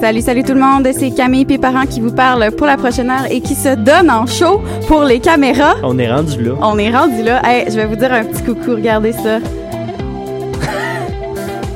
[0.00, 3.26] Salut, salut tout le monde, c'est Camille Péparent qui vous parle pour la prochaine heure
[3.30, 5.74] et qui se donne en show pour les caméras.
[5.82, 6.52] On est rendu là.
[6.62, 7.42] On est rendu là.
[7.44, 9.40] Hey, je vais vous dire un petit coucou, regardez ça.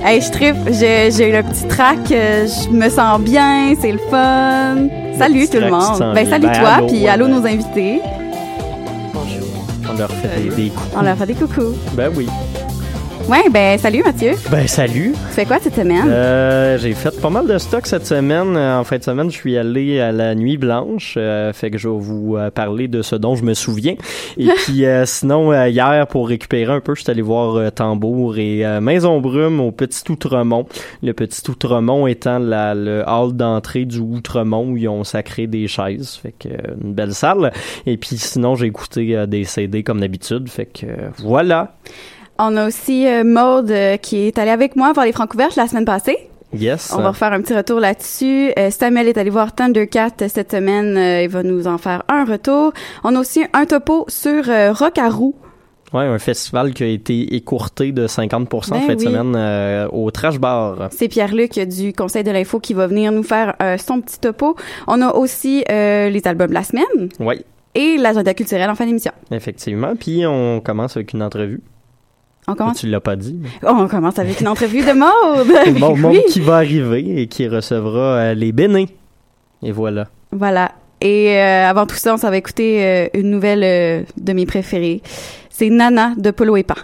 [0.06, 4.88] hey, je tripe, j'ai, le petit track, euh, je me sens bien, c'est le fun.
[5.18, 6.14] Salut tout le monde.
[6.14, 7.34] Ben, salut Ben, toi, allô, puis allô ben.
[7.40, 8.00] nos invités.
[9.86, 10.72] On leur fait des, des.
[10.96, 11.76] On leur fait des coucous.
[11.92, 12.26] Ben oui.
[13.28, 14.32] Ouais, ben salut Mathieu.
[14.50, 15.12] Ben salut.
[15.12, 16.06] Tu fais quoi cette semaine?
[16.08, 18.54] Euh, j'ai fait pas mal de stock cette semaine.
[18.54, 21.14] Euh, En fin de semaine, je suis allé à la Nuit Blanche.
[21.16, 23.94] euh, fait que je vais vous euh, parler de ce dont je me souviens.
[24.36, 28.36] Et puis euh, sinon, euh, hier, pour récupérer un peu, je suis allé voir Tambour
[28.36, 30.66] et Maison Brume au Petit Outremont.
[31.02, 35.66] Le Petit Outremont étant la, le hall d'entrée du Outremont où ils ont sacré des
[35.66, 36.16] chaises.
[36.22, 36.48] Fait que
[36.82, 37.52] une belle salle.
[37.86, 40.46] Et puis sinon, j'ai écouté des CD comme d'habitude.
[40.50, 40.86] Fait que
[41.22, 41.74] voilà.
[42.38, 45.66] On a aussi euh, Maude euh, qui est allée avec moi voir les Francouvertes la
[45.68, 46.16] semaine passée.
[46.52, 46.92] Yes.
[46.96, 48.52] On va refaire un petit retour là-dessus.
[48.58, 50.96] Euh, Samuel est allé voir Thundercat cette semaine.
[50.96, 52.72] Euh, il va nous en faire un retour.
[53.02, 55.34] On a aussi un topo sur euh, Rock à Roux.
[55.92, 59.04] Ouais, un festival qui a été écourté de 50 Ben fin de oui.
[59.04, 60.88] semaine euh, au Trash Bar.
[60.90, 64.56] C'est Pierre-Luc du Conseil de l'info qui va venir nous faire son petit topo.
[64.88, 67.44] On a aussi les albums de la semaine Oui,
[67.76, 69.12] et l'agenda culturel en fin d'émission.
[69.30, 69.94] effectivement.
[69.94, 71.60] Puis on commence avec une entrevue.
[72.46, 73.38] On commence, Tu l'as pas dit?
[73.42, 75.78] mais- oh, on commence avec une entrevue de Maude.
[75.80, 76.00] Bon, Oui.
[76.00, 78.84] monde qui va arriver et qui recevra euh, les bénins.
[79.62, 80.08] Et voilà.
[80.30, 80.72] Voilà.
[81.00, 84.46] Et euh, avant tout ça, on s'en va écouter euh, une nouvelle euh, de mes
[84.46, 85.00] préférées.
[85.50, 86.74] C'est Nana de Polo et Pan.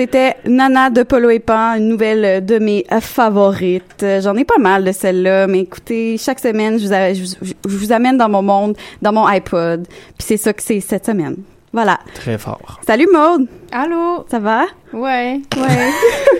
[0.00, 4.02] C'était Nana de Polo et Pan, une nouvelle de mes euh, favorites.
[4.02, 7.22] Euh, J'en ai pas mal de celles-là, mais écoutez, chaque semaine, je vous, a- je
[7.22, 9.86] vous- je vous amène dans mon monde, dans mon iPod.
[10.16, 11.36] Puis c'est ça que c'est cette semaine.
[11.74, 11.98] Voilà.
[12.14, 12.80] Très fort.
[12.86, 14.24] Salut Maude, Allô?
[14.30, 14.64] ça va?
[14.94, 15.90] Ouais, Ouais.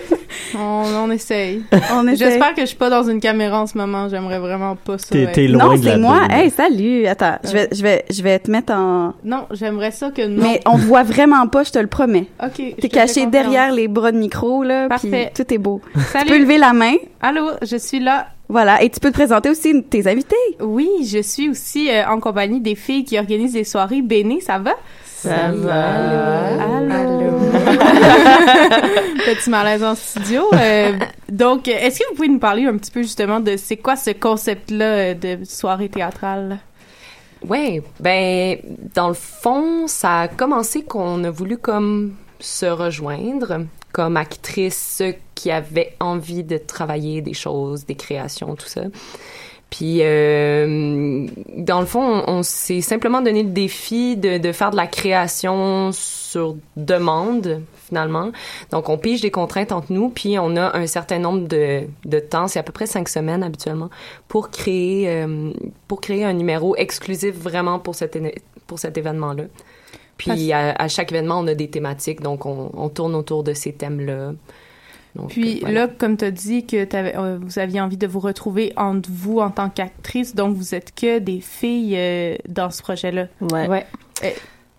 [0.57, 1.63] on, on essaye.
[1.93, 2.05] On.
[2.15, 4.07] J'espère que je suis pas dans une caméra en ce moment.
[4.09, 5.07] J'aimerais vraiment pas ça.
[5.09, 6.21] T'es- loin Non, de la c'est moi.
[6.29, 7.05] Hey, salut.
[7.07, 9.13] Attends, je vais, je vais, je vais te mettre en.
[9.23, 10.41] Non, j'aimerais ça que non.
[10.43, 12.27] Mais on voit vraiment pas, je te le promets.
[12.43, 12.55] Ok.
[12.79, 15.31] T'es te caché derrière les bras de micro là, Parfait.
[15.35, 15.81] tout est beau.
[16.11, 16.25] Salut.
[16.27, 16.93] Tu peux lever la main.
[17.21, 18.27] Allô, je suis là.
[18.49, 20.35] Voilà, et tu peux te présenter aussi tes invités.
[20.59, 24.57] Oui, je suis aussi euh, en compagnie des filles qui organisent des soirées Béné, ça
[24.59, 24.73] va?
[25.21, 25.61] Ça Allô?
[29.25, 30.43] Petit malaise en studio.
[30.53, 30.93] Euh,
[31.29, 34.09] donc, est-ce que vous pouvez nous parler un petit peu justement de c'est quoi ce
[34.09, 36.57] concept-là euh, de soirée théâtrale?
[37.47, 38.57] Ouais, ben
[38.95, 45.03] dans le fond, ça a commencé qu'on a voulu comme se rejoindre comme actrices
[45.35, 48.83] qui avaient envie de travailler des choses, des créations, tout ça.
[49.71, 51.25] Puis euh,
[51.55, 54.85] dans le fond, on, on s'est simplement donné le défi de, de faire de la
[54.85, 58.31] création sur demande finalement.
[58.71, 62.19] Donc on pige des contraintes entre nous, puis on a un certain nombre de, de
[62.19, 63.89] temps, c'est à peu près cinq semaines habituellement,
[64.27, 65.51] pour créer euh,
[65.87, 68.19] pour créer un numéro exclusif vraiment pour cet
[68.67, 69.45] pour cet événement-là.
[70.17, 73.53] Puis à, à chaque événement, on a des thématiques, donc on, on tourne autour de
[73.53, 74.33] ces thèmes-là.
[75.15, 75.79] Donc, Puis euh, voilà.
[75.81, 79.09] là, comme tu as dit que t'avais- euh, vous aviez envie de vous retrouver entre
[79.11, 83.27] vous en tant qu'actrice, donc vous êtes que des filles euh, dans ce projet-là.
[83.41, 83.67] Ouais.
[83.67, 83.85] Ouais.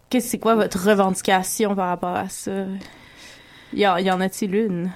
[0.08, 2.50] Qu'est-ce c'est quoi votre revendication par rapport à ça?
[3.74, 4.90] Y, en- y en a-t-il une?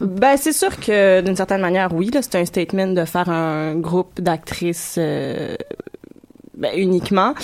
[0.00, 3.76] Ben, c'est sûr que d'une certaine manière, oui, là, c'est un statement de faire un
[3.76, 5.54] groupe d'actrices euh,
[6.56, 7.34] ben, uniquement.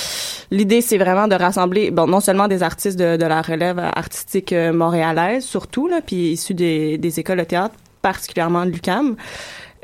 [0.50, 4.52] L'idée, c'est vraiment de rassembler, bon, non seulement des artistes de, de la relève artistique
[4.52, 9.16] euh, montréalaise, surtout, là, puis issus des, écoles de théâtre, particulièrement de l'UCAM.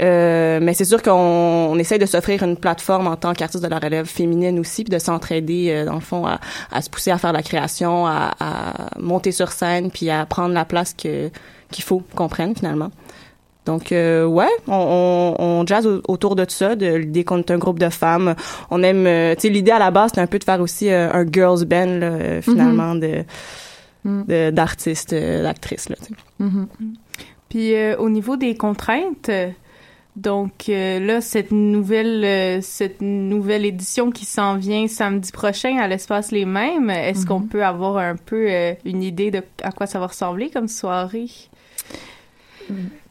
[0.00, 3.68] Euh, mais c'est sûr qu'on on essaye de s'offrir une plateforme en tant qu'artiste de
[3.68, 6.38] la relève féminine aussi, puis de s'entraider euh, dans le fond à,
[6.70, 10.54] à se pousser à faire la création, à, à monter sur scène, puis à prendre
[10.54, 11.30] la place que
[11.70, 12.90] qu'il faut qu'on prenne finalement.
[13.68, 17.50] Donc euh, ouais, on, on, on jazz au- autour de ça, de l'idée qu'on est
[17.50, 18.34] un groupe de femmes.
[18.70, 20.90] On aime, euh, tu sais, l'idée à la base c'était un peu de faire aussi
[20.90, 23.25] euh, un girls band là, euh, finalement de-
[24.50, 25.96] d'artistes, d'actrices là.
[26.00, 26.14] sais.
[27.50, 29.30] Puis euh, au niveau des contraintes,
[30.16, 36.44] donc là, cette nouvelle, cette nouvelle édition qui s'en vient samedi prochain à l'espace Les
[36.44, 38.48] Mêmes, est-ce qu'on peut avoir un peu
[38.84, 41.28] une idée de à quoi ça va ressembler comme soirée?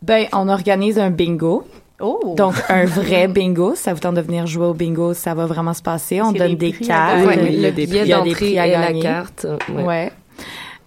[0.01, 1.67] Ben, on organise un bingo.
[1.99, 2.35] Oh!
[2.37, 3.73] Donc, un vrai bingo.
[3.75, 6.21] Ça vous tente de venir jouer au bingo, ça va vraiment se passer.
[6.21, 7.23] On donne des cartes.
[7.23, 7.25] gagner?
[7.27, 8.67] Ouais, il y a le des billet prix- il y a des d'entrée prix à
[8.67, 9.01] et la gagner.
[9.01, 9.47] carte.
[9.73, 9.83] Ouais.
[9.83, 10.11] Ouais.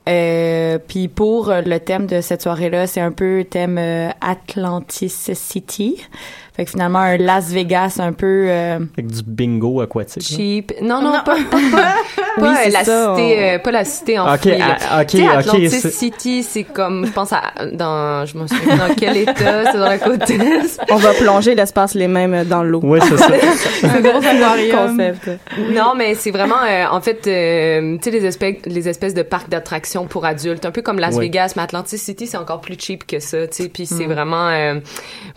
[0.09, 5.11] Euh, puis pour euh, le thème de cette soirée-là, c'est un peu thème euh, Atlantis
[5.35, 5.97] City.
[6.61, 8.27] Fait que finalement, un Las Vegas un peu...
[8.51, 10.29] euh, Avec du bingo aquatique.
[10.31, 10.37] là.
[10.37, 10.73] Cheap.
[10.83, 11.95] Non, non, pas, pas, pas,
[12.37, 15.01] Oui, pas, c'est la ça, cité, on- euh, pas la cité en Ok, fouille, ah,
[15.41, 17.41] ok, c'est- City, c'est comme, je pense à,
[17.73, 20.81] dans, je me souviens dans quel état, c'est dans la côte est.
[20.91, 22.81] On va plonger l'espace les mêmes dans l'eau.
[22.81, 23.29] Ouais, c'est ça.
[23.97, 24.89] un gros aquarium.
[24.89, 25.31] Concept.
[25.73, 29.23] Non, mais c'est vraiment, euh, en fait, euh, tu sais, les espèces, les espèces de
[29.23, 31.23] parcs d'attractions pour adultes, un peu comme Las Ouais.
[31.25, 34.49] Vegas, mais Atlantis City, c'est encore plus cheap que ça, tu sais, puis c'est vraiment,
[34.49, 34.75] euh,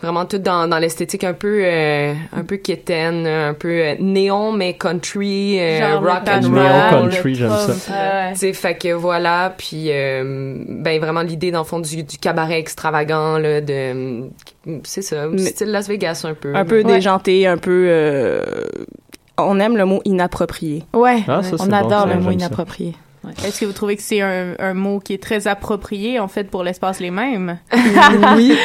[0.02, 4.50] vraiment tout dans, dans l'esthétique un peu, euh, un peu quétaine, un peu euh, néon,
[4.50, 7.10] mais country, euh, rock and roll.
[7.10, 7.66] Country, le j'aime ça.
[7.66, 11.78] Trump, euh, Tu sais, fait que voilà, puis euh, ben vraiment l'idée dans le fond
[11.78, 14.24] du, du cabaret extravagant là de
[14.82, 16.54] c'est ça, Mais- style Las Vegas un peu.
[16.56, 16.84] Un peu Ouais.
[16.94, 17.84] déjanté, un peu.
[17.88, 18.42] euh,
[19.36, 20.84] on aime le mot inapproprié.
[20.94, 22.48] Ouais, Ah, ça, on bon, adore ça, le mot ça.
[23.44, 26.44] Est-ce que vous trouvez que c'est un, un mot qui est très approprié, en fait,
[26.50, 27.58] pour l'espace Les Mêmes?
[28.36, 28.56] oui.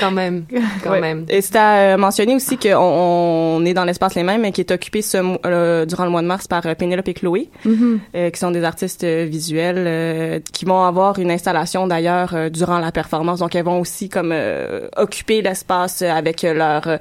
[0.00, 0.44] quand même,
[0.82, 1.00] quand Ouais.
[1.00, 1.26] même.
[1.28, 4.60] Et c'est à euh, mentionner aussi qu'on on est dans l'espace les mêmes, mais qui
[4.60, 8.30] est occupé ce, euh, durant le mois de mars par euh, Pénélope et Chloé, euh,
[8.30, 12.92] qui sont des artistes visuels, euh, qui vont avoir une installation d'ailleurs euh, durant la
[12.92, 13.38] performance.
[13.40, 16.96] Donc elles vont aussi comme euh, occuper l'espace avec leur euh,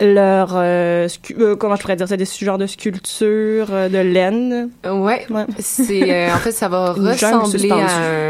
[0.00, 4.70] leur euh, euh, comment je pourrais dire ça des genres de sculptures euh, de laine.
[4.84, 5.44] Ouais, Ouais.
[5.58, 7.76] c'est euh, en fait ça va ressembler à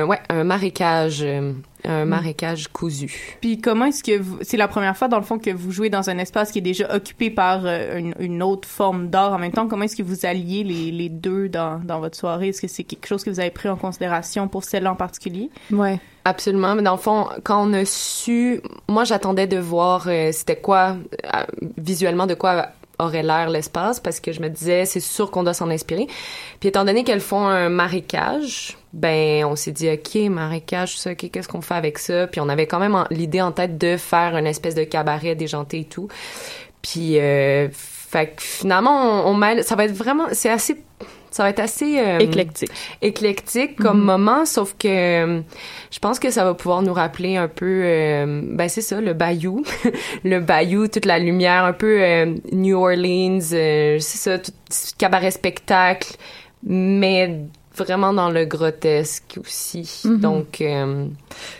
[0.02, 1.52] un, ouais, un marécage euh,
[1.86, 3.38] un marécage cousu.
[3.40, 4.36] Puis comment est-ce que vous...
[4.42, 6.62] C'est la première fois, dans le fond, que vous jouez dans un espace qui est
[6.62, 9.66] déjà occupé par euh, une, une autre forme d'art en même temps?
[9.66, 12.48] Comment est-ce que vous alliez les, les deux dans, dans votre soirée?
[12.48, 15.48] Est-ce que c'est quelque chose que vous avez pris en considération pour celle-là en particulier?
[15.72, 15.98] Ouais.
[16.24, 20.56] Absolument, mais dans le fond, quand on a su, moi j'attendais de voir euh, c'était
[20.56, 21.44] quoi euh,
[21.78, 25.54] visuellement de quoi aurait l'air l'espace parce que je me disais c'est sûr qu'on doit
[25.54, 26.06] s'en inspirer.
[26.60, 31.30] Puis étant donné qu'elles font un marécage, ben on s'est dit ok marécage ça, ok
[31.30, 32.26] qu'est-ce qu'on fait avec ça?
[32.26, 35.80] Puis on avait quand même l'idée en tête de faire une espèce de cabaret déjanté
[35.80, 36.08] et tout.
[36.82, 40.82] Puis euh, fait que finalement on, on ça va être vraiment c'est assez
[41.30, 42.70] ça va être assez euh, éclectique.
[43.02, 44.04] Éclectique comme Mhm.
[44.04, 45.40] moment, sauf que euh,
[45.90, 49.12] je pense que ça va pouvoir nous rappeler un peu, euh, ben c'est ça, le
[49.12, 49.64] bayou,
[50.24, 52.00] le bayou, toute la lumière, un peu
[52.52, 54.52] New Orleans, c'est ça, tout
[54.98, 56.14] cabaret spectacle,
[56.64, 57.36] mais
[57.76, 60.02] vraiment dans le grotesque aussi.
[60.04, 60.20] Mhm.
[60.20, 61.06] Donc euh,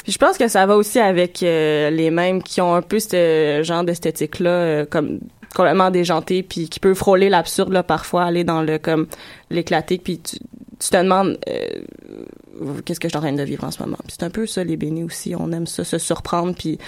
[0.02, 2.98] Puis je pense que ça va aussi avec euh, les mêmes qui ont un peu
[2.98, 5.20] ce genre d'esthétique-là, euh, comme
[5.54, 9.06] complètement déjanté, puis qui peut frôler l'absurde, là, parfois, aller dans le, comme,
[9.50, 10.36] l'éclaté, puis tu,
[10.78, 13.96] tu te demandes, euh, qu'est-ce que je suis en train de vivre en ce moment?
[14.06, 16.78] Puis c'est un peu ça, les bénis aussi, on aime ça, se surprendre, puis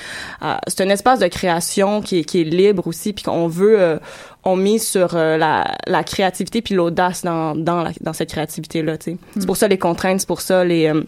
[0.42, 3.80] euh, c'est un espace de création qui est, qui est libre aussi, puis qu'on veut,
[3.80, 3.98] euh,
[4.44, 8.96] on mise sur euh, la, la créativité puis l'audace dans, dans, la- dans cette créativité-là,
[8.98, 9.16] tu sais.
[9.34, 11.02] C'est pour ça les contraintes, c'est pour ça les, euh,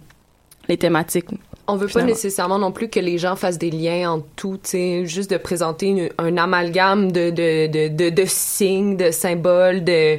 [0.69, 1.27] les thématiques.
[1.67, 4.71] On veut pas nécessairement non plus que les gens fassent des liens entre tout, tu
[4.71, 9.83] sais, juste de présenter une- un amalgame de, de, de, de, de signes, de symboles,
[9.83, 10.19] de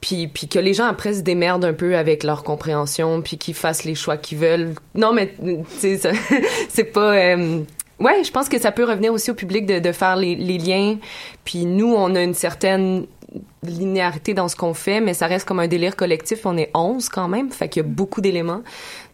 [0.00, 3.54] puis, puis que les gens après se démerdent un peu avec leur compréhension, puis qu'ils
[3.54, 4.74] fassent les choix qu'ils veulent.
[4.94, 5.34] Non, mais
[5.80, 6.12] tu sais,
[6.68, 7.14] c'est pas.
[7.14, 7.60] euh,
[8.00, 10.58] Ouais, je pense que ça peut revenir aussi au public de, de faire les, les
[10.58, 10.96] liens.
[11.44, 13.06] Puis nous, on a une certaine
[13.62, 16.44] linéarité dans ce qu'on fait, mais ça reste comme un délire collectif.
[16.44, 18.62] On est 11 quand même, fait qu'il y a beaucoup d'éléments.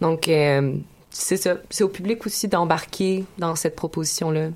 [0.01, 0.73] Donc, euh,
[1.11, 1.57] c'est ça.
[1.71, 4.49] C'est au public aussi d'embarquer dans cette proposition-là,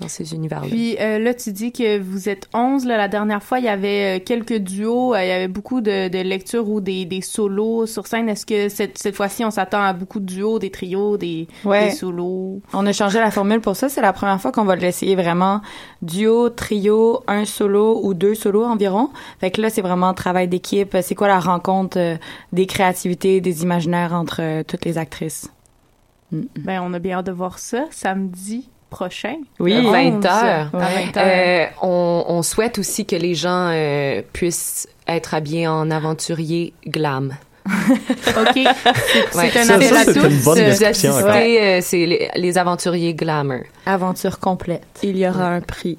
[0.00, 0.66] dans ces univers-là.
[0.68, 2.84] Puis euh, là, tu dis que vous êtes 11.
[2.86, 5.14] Là, la dernière fois, il y avait euh, quelques duos.
[5.14, 8.28] euh, il y avait beaucoup de, de lectures ou des, des solos sur scène.
[8.28, 11.86] Est-ce que cette, cette fois-ci, on s'attend à beaucoup de duos, des trios, des, Ouais.
[11.90, 12.60] des solos?
[12.72, 13.88] On a changé la formule pour ça.
[13.88, 15.60] C'est la première fois qu'on va l'essayer vraiment
[16.02, 19.08] duo, trio, un solo ou deux solos environ.
[19.40, 20.96] Fait que là, c'est vraiment travail d'équipe.
[21.00, 22.16] C'est quoi la rencontre euh,
[22.52, 25.48] des créativités, des imaginaires entre toutes les actrices?
[26.32, 29.36] Ben, on a bien hâte de voir ça samedi prochain.
[29.60, 30.70] Oui, à Le 20 11, heures.
[30.74, 31.24] À 20 heures.
[31.26, 37.34] Euh, on, on souhaite aussi que les gens euh, puissent être habillés en aventurier glam.
[37.66, 37.74] OK.
[38.54, 39.50] C'est Ouais.
[39.56, 41.24] un appel à c'est tous.
[41.24, 41.78] ouais.
[41.78, 43.60] Euh, c'est les, les aventuriers glamour.
[43.86, 44.84] Aventure complète.
[45.02, 45.98] Il y aura un prix.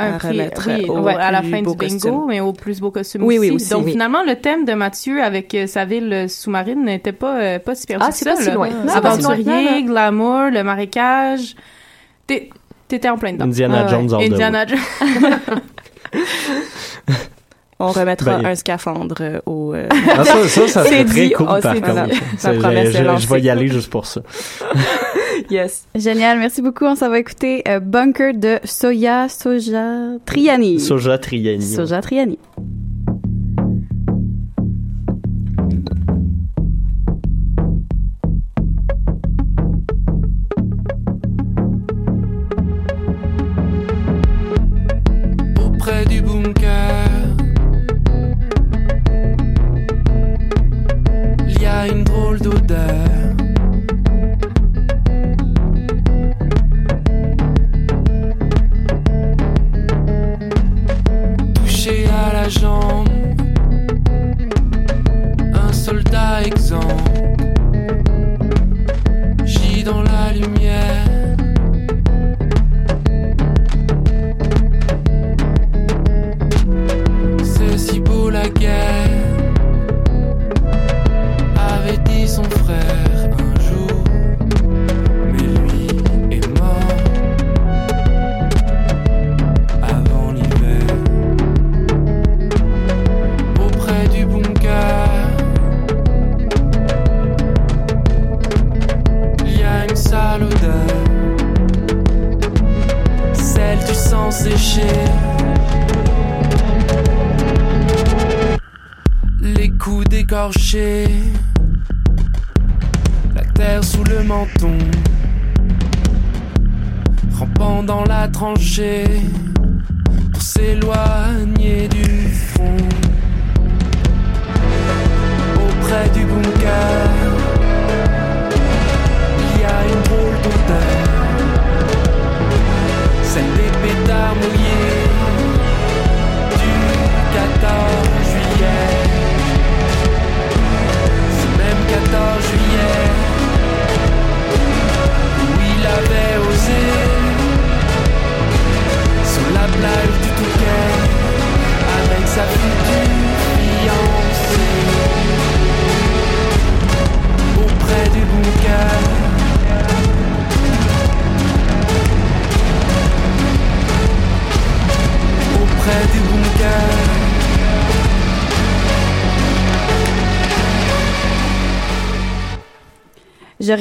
[0.00, 2.24] Un à prix, remettre oui, au ouais, à la fin du bingo, costume.
[2.28, 3.48] mais au plus beau costume Oui, aussi.
[3.50, 3.92] oui, aussi, Donc oui.
[3.92, 7.98] finalement, le thème de Mathieu avec euh, sa ville sous-marine n'était pas euh, pas super
[8.00, 8.68] Ah, c'est pas si loin.
[8.70, 9.80] Non, Aventurier, pas si loin.
[9.80, 9.86] Non.
[9.86, 11.54] glamour, le marécage.
[12.26, 13.44] T'étais en plein dedans.
[13.46, 14.66] Indiana Jones all the Indiana.
[14.66, 14.78] Jones.
[17.82, 19.72] On remettra Ben, un scaphandre euh, au.
[19.74, 21.30] euh, Ah, ça, ça, ça serait C'est très dit.
[21.32, 22.14] cool, Oh, par contre.
[22.42, 24.20] je vais y aller juste pour ça.
[25.50, 25.86] yes.
[25.94, 26.84] Génial, merci beaucoup.
[26.84, 30.80] On s'en va écouter euh, Bunker de Soya Soja Triani.
[30.80, 31.62] Soja Triani.
[31.62, 32.38] Soja Triani.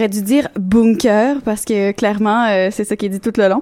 [0.09, 3.61] Dû dire bunker parce que clairement euh, c'est ça qui est dit tout le long.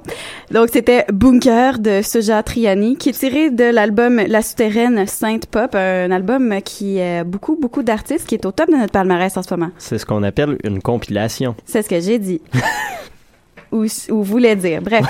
[0.52, 5.76] Donc c'était Bunker de Soja Triani qui est tiré de l'album La souterraine Sainte Pop,
[5.76, 9.44] un album qui a beaucoup beaucoup d'artistes qui est au top de notre palmarès en
[9.44, 9.72] ce moment.
[9.78, 11.56] C'est ce qu'on appelle une compilation.
[11.66, 12.42] C'est ce que j'ai dit.
[13.72, 14.82] ou, ou voulait dire.
[14.82, 15.04] Bref.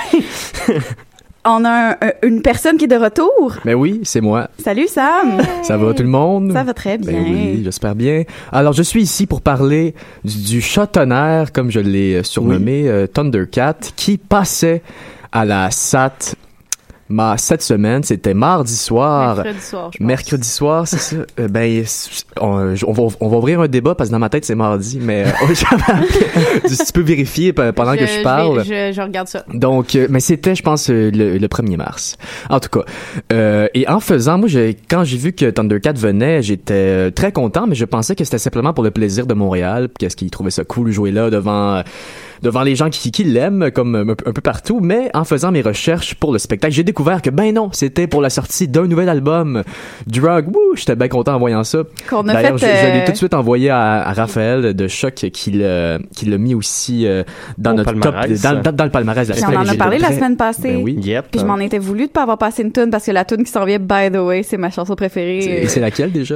[1.49, 3.55] On a un- un- une personne qui est de retour.
[3.63, 4.49] Ben oui, c'est moi.
[4.61, 5.39] Salut Sam.
[5.63, 6.51] Ça va tout le monde?
[6.51, 7.11] Ça va très bien.
[7.13, 8.23] Ben oui, j'espère bien.
[8.51, 9.93] Alors, je suis ici pour parler
[10.25, 14.81] du, du chat tonnerre, comme je l'ai euh, surnommé, euh, Thundercat, qui passait
[15.31, 16.35] à la SAT
[17.09, 18.03] ma, cette semaine.
[18.03, 19.35] C'était mardi soir.
[19.37, 20.07] Mercredi soir, je pense.
[20.07, 21.15] Mercredi soir, c'est ça.
[21.39, 21.83] Euh, ben,
[22.41, 24.99] on, on va, on va ouvrir un débat parce que dans ma tête, c'est mardi,
[25.01, 28.63] mais euh, j'avais appelé- tu peux vérifier pe- pendant que je parle.
[28.63, 29.43] Je, je regarde ça.
[29.53, 32.17] Donc, euh, mais c'était, je pense, euh, le, le 1er mars.
[32.49, 32.85] En tout cas.
[33.33, 37.67] Euh, et en faisant, moi, j'ai- quand j'ai vu que Thundercat venait, j'étais très content,
[37.67, 40.63] mais je pensais que c'était simplement pour le plaisir de Montréal, qu'est-ce qu'ils trouvaient ça
[40.63, 41.81] cool jouer là devant euh,
[42.41, 44.79] devant les gens qui, qui l'aiment, comme un, peu- un peu partout.
[44.81, 48.21] Mais en faisant mes recherches pour le spectacle, j'ai découvert que, ben non, c'était pour
[48.21, 49.63] la sortie d'un nouvel album,
[50.05, 50.47] Drug.
[50.47, 51.79] Wouh, j'étais bien content en voyant ça.
[52.09, 54.73] Qu'on a D'ailleurs, fait, je, je l'ai euh, tout de suite envoyé à, à Raphaël
[54.73, 57.23] de Choc qui l'a qui l'a mis aussi euh,
[57.57, 58.41] dans Au notre palmarès.
[58.41, 59.27] top, dans, dans, dans le palmarès.
[59.27, 59.69] de la Puis on semaine.
[59.69, 60.73] en a parlé la semaine passée.
[60.73, 60.99] Ben oui.
[61.31, 63.43] Puis je m'en étais voulu de pas avoir passé une tune parce que la tune
[63.43, 65.63] qui s'en vient, by the way, c'est ma chanson préférée.
[65.63, 66.35] Et c'est laquelle déjà?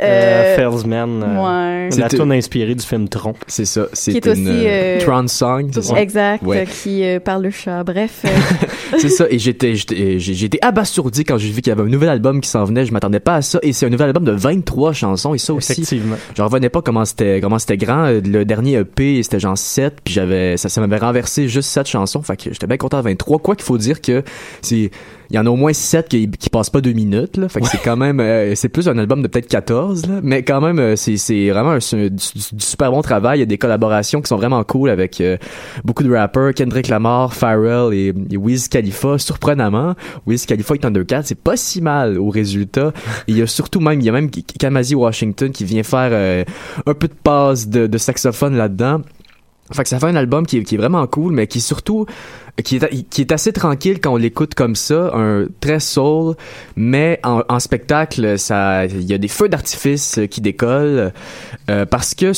[0.00, 1.22] Euh, Felsman.
[1.22, 1.88] euh, ouais.
[1.98, 3.34] La tune inspirée du film Tron.
[3.46, 3.86] C'est ça.
[3.92, 6.00] C'est Qui est aussi, une euh, euh, trance song, c'est ça?
[6.00, 6.66] Exact, Ouais.
[6.66, 7.82] qui euh, parle de chat.
[7.84, 8.22] Bref.
[8.24, 8.28] euh,
[8.98, 9.26] c'est ça.
[9.30, 12.64] Et j'étais, j'étais, abasourdi quand j'ai vu qu'il y avait un nouvel album qui s'en
[12.64, 12.86] venait.
[12.86, 13.58] Je m'attendais pas à ça.
[13.62, 15.34] Et c'est un nouvel album de 23 chansons.
[15.34, 15.72] Et ça aussi.
[15.72, 16.16] Effectivement.
[16.36, 18.04] Je revenais pas comment c'était, comment c'était grand.
[18.06, 19.98] Euh, Le dernier EP, c'était genre 7.
[20.04, 22.22] Puis j'avais, ça, ça m'avait renversé juste 7 chansons.
[22.22, 23.38] Fait que j'étais bien content de 23.
[23.40, 24.22] Quoi qu'il faut dire que
[24.62, 24.90] c'est,
[25.30, 27.48] il y en a au moins 7 qui, qui passent pas deux minutes, là.
[27.48, 30.20] Fait que c'est quand même, euh, c'est plus un album de peut-être 14, là.
[30.22, 32.10] Mais quand même, euh, c'est, c'est vraiment un, du,
[32.58, 33.38] super bon travail.
[33.38, 35.36] Il y a des collaborations qui sont vraiment cool avec euh,
[35.84, 36.52] beaucoup de rappers.
[36.54, 39.18] Kendrick Lamar, Pharrell et, et Wiz Khalifa.
[39.18, 39.94] Surprenamment,
[40.26, 42.92] Wiz Khalifa et Thundercat, c'est pas si mal au résultat.
[43.28, 46.10] Et il y a surtout même, il y a même Kamasi Washington qui vient faire
[46.12, 46.44] euh,
[46.86, 49.02] un peu de passe de, de saxophone là-dedans.
[49.72, 51.60] Fait que ça fait un album qui est, qui est vraiment cool, mais qui est
[51.60, 52.06] surtout
[52.62, 56.34] qui est, assez tranquille quand on l'écoute comme ça, un très soul,
[56.76, 61.12] mais en, spectacle, ça, il y a des feux d'artifice qui décollent
[61.68, 62.32] euh, parce que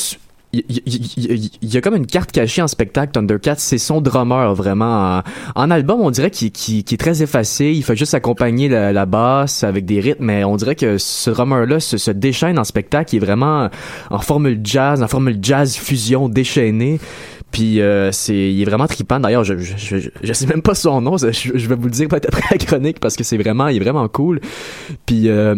[0.55, 5.23] il y, a comme une carte cachée en spectacle Thundercat, c'est son drummer vraiment.
[5.55, 9.87] En, album, on dirait qu'il est très effacé, il fait juste accompagner la, basse avec
[9.87, 13.71] des rythmes, mais on dirait que ce drummer-là se déchaîne en spectacle, il est vraiment
[14.11, 17.01] en formule jazz, en formule jazz fusion déchaînée.
[17.53, 19.21] Puis euh, c'est, il est vraiment trippant.
[19.21, 21.17] D'ailleurs, je, je, je, je sais même pas son nom.
[21.19, 23.77] Je, je vais vous le dire peut-être après la chronique parce que c'est vraiment, il
[23.77, 24.41] est vraiment cool.
[25.07, 25.55] Puis, euh,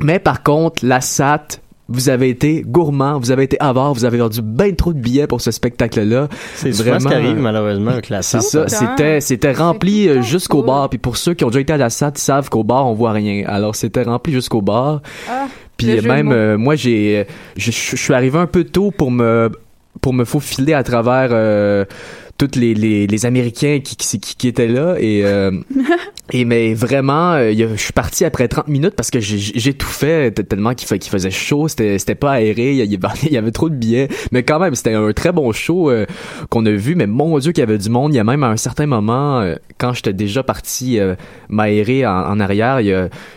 [0.00, 1.60] mais par contre, la SAT,
[1.90, 5.26] vous avez été gourmand, vous avez été avare, vous avez vendu bien trop de billets
[5.26, 6.28] pour ce spectacle-là.
[6.54, 8.68] C'est souvent ce qui arrive, malheureusement, avec la C'est SAT.
[8.68, 10.88] ça, c'était, c'était rempli euh, jusqu'au bar.
[10.90, 12.94] Puis pour ceux qui ont déjà été à la SAT, ils savent qu'au bar, on
[12.94, 13.44] voit rien.
[13.46, 15.00] Alors c'était rempli jusqu'au bar.
[15.30, 19.50] Ah, Puis même euh, moi j'ai je, je suis arrivé un peu tôt pour me
[20.00, 21.84] pour me faufiler à travers euh,
[22.38, 25.50] toutes les, les, les Américains qui, qui, qui, étaient là et euh,
[26.32, 30.30] et mais vraiment euh, je suis parti après 30 minutes parce que j'ai- tout fait
[30.48, 33.74] tellement qu'il fa- qu'il faisait chaud c'était c'était pas aéré il y, avait, trop de
[33.74, 34.08] billets.
[34.30, 36.06] Mais quand même c'était un très bon show euh,
[36.48, 36.94] qu'on a vu.
[36.94, 38.14] Mais mon dieu qu'il y avait du monde.
[38.14, 39.44] Il y a même à un certain moment
[39.78, 40.98] quand j'étais déjà parti
[41.48, 42.78] m'aérer en, en arrière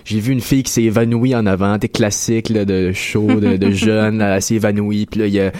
[0.05, 3.57] j'ai vu une fille qui s'est évanouie en avant des classiques là, de show de,
[3.57, 5.51] de jeunes elle s'est évanouie puis là il y a il y a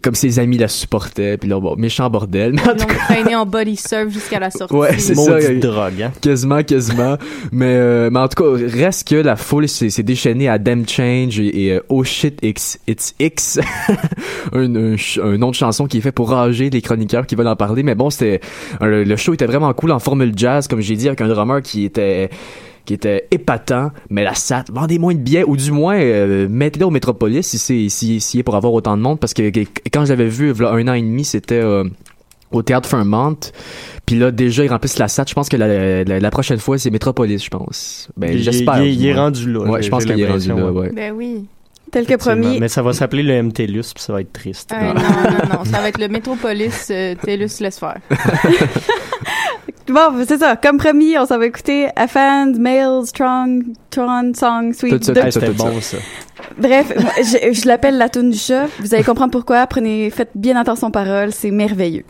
[0.00, 3.46] comme ses amis la supportaient puis là bon méchant bordel mais en Ils tout en
[3.46, 4.74] body surf jusqu'à la sortie.
[4.74, 5.38] Ouais, c'est ça.
[5.54, 6.12] Drogue, hein.
[6.20, 7.16] Quasiment, quasiment.
[7.52, 11.38] mais, euh, mais en tout cas, reste que la foule s'est déchaînée à Damn Change
[11.38, 13.60] et, et, euh, Oh Shit X, It's X.
[14.52, 17.48] un, un, un nom de chanson qui est fait pour rager les chroniqueurs qui veulent
[17.48, 17.82] en parler.
[17.82, 18.40] Mais bon, c'était,
[18.82, 21.62] euh, le show était vraiment cool en formule jazz, comme j'ai dit, avec un drummer
[21.62, 22.30] qui était,
[22.84, 26.86] qui était épatant, mais la SAT, vendez moins de billets, ou du moins, euh, mettez-le
[26.86, 29.50] au Métropolis si c'est, si, si est pour avoir autant de monde, parce que,
[29.92, 31.84] quand je l'avais vu, il y a un an et demi, c'était, euh,
[32.50, 33.36] au théâtre Fairmont.
[34.04, 35.24] Puis là, déjà, ils remplissent la SAT.
[35.28, 38.08] Je pense que la, la, la prochaine fois, c'est Métropolis, je pense.
[38.16, 38.82] Ben, j'espère.
[38.82, 40.90] il- il est rendu là, Ouais, je pense qu'il est rendu là, ouais.
[40.92, 41.46] Ben oui.
[41.90, 42.58] Tel que promis.
[42.58, 44.70] Mais ça va s'appeler le MTLUS, puis ça va être triste.
[44.74, 45.64] Ah, non, non, non.
[45.64, 47.98] Ça va être le Métropolis euh, TELUS laisse faire.
[49.88, 50.56] Bon, c'est ça.
[50.56, 54.98] Comme promis, on s'en va écouter A Fan, Male, Strong, Tron, Song, Sweet.
[54.98, 55.96] Tout ça, ça, C'était bon, ça.
[56.58, 58.66] Bref, je, je l'appelle la toune du chat.
[58.80, 59.66] Vous allez comprendre pourquoi.
[59.66, 61.32] Prenez, faites bien attention aux paroles.
[61.32, 62.04] C'est merveilleux.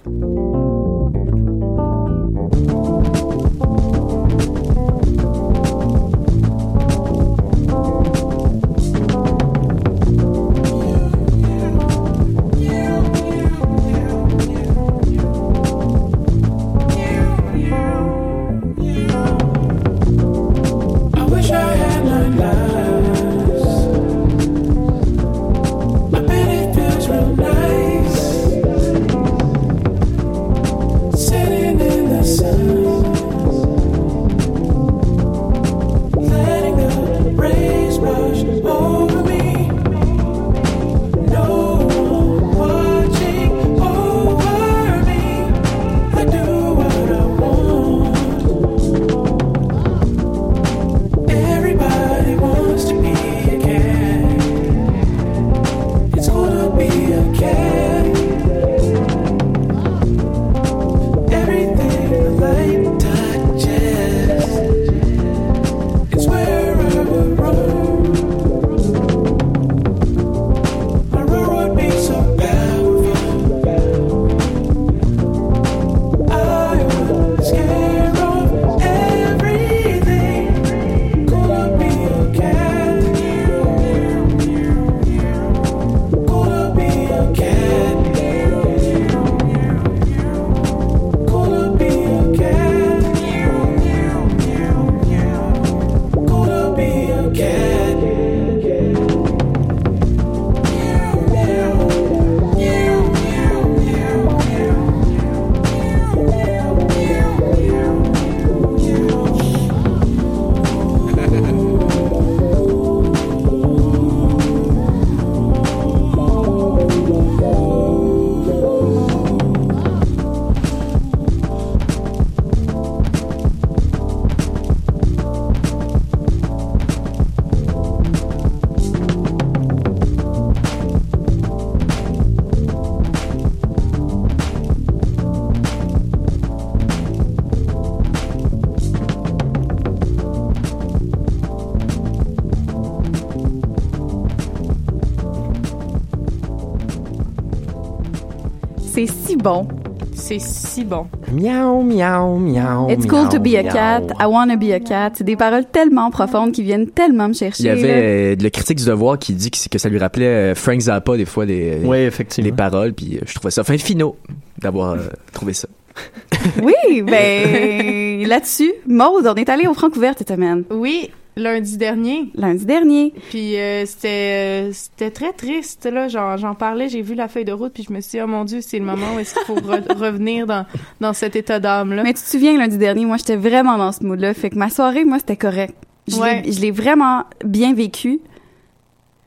[149.43, 149.67] Bon.
[150.15, 151.07] C'est si bon.
[151.33, 152.91] Miaou, miaou, miaou.
[152.91, 153.73] It's cool to be a miaou.
[153.73, 154.03] cat.
[154.21, 155.13] I wanna be a cat.
[155.17, 157.65] C'est des paroles tellement profondes qui viennent tellement me chercher.
[157.65, 160.55] Il y avait euh, le critique du devoir qui dit que, ça lui rappelait euh,
[160.55, 162.51] Frank Zappa des fois les, Oui, effectivement.
[162.51, 164.17] les paroles puis euh, je trouvais ça fin finaux
[164.59, 164.99] d'avoir euh,
[165.33, 165.69] trouvé ça.
[166.63, 170.65] Oui, ben là-dessus, Maude, on est allé au Francouvert cette semaine.
[170.71, 172.31] Oui, lundi dernier.
[172.35, 173.13] Lundi dernier.
[173.31, 177.45] Puis euh, c'était euh, c'était très triste là, j'en j'en parlais, j'ai vu la feuille
[177.45, 179.35] de route puis je me suis dit oh mon dieu, c'est le moment où est-ce
[179.35, 180.67] qu'il faut re- revenir dans
[181.01, 182.03] dans cet état d'âme là.
[182.03, 184.35] Mais tu te souviens, lundi dernier, moi, j'étais vraiment dans ce mood-là.
[184.35, 185.75] Fait que ma soirée, moi, c'était correct.
[186.09, 186.43] Je Ouais.
[186.43, 188.21] l'ai- je l'ai vraiment bien vécu.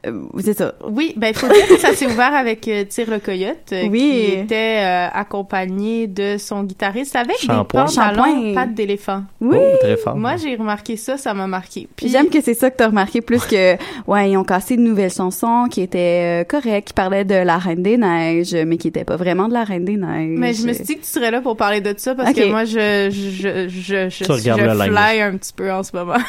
[0.08, 0.74] Euh, c'est ça.
[0.90, 3.88] Oui, ben il faut dire que ça s'est ouvert avec euh, Tire le Coyote euh,
[3.90, 4.00] Oui.
[4.28, 7.86] qui était euh, accompagné de son guitariste avec Shampoing.
[7.86, 9.24] des pantalons pattes d'éléphant.
[9.42, 9.58] Oui.
[9.60, 10.16] Oh, très fort.
[10.16, 11.88] Moi, j'ai remarqué ça, ça m'a marqué.
[11.96, 13.76] Puis J'aime que c'est ça que t'as remarqué plus que
[14.08, 17.58] ouais ils ont cassé de nouvelles chansons qui étaient euh, correctes qui parlaient de la
[17.58, 20.38] Reine des Neiges mais qui étaient pas vraiment de la Reine des Neiges.
[20.38, 22.50] Mais je me suis dit que tu serais là pour parler de ça parce que
[22.50, 26.16] moi, je, je, je, je, je le fly un petit peu en ce moment.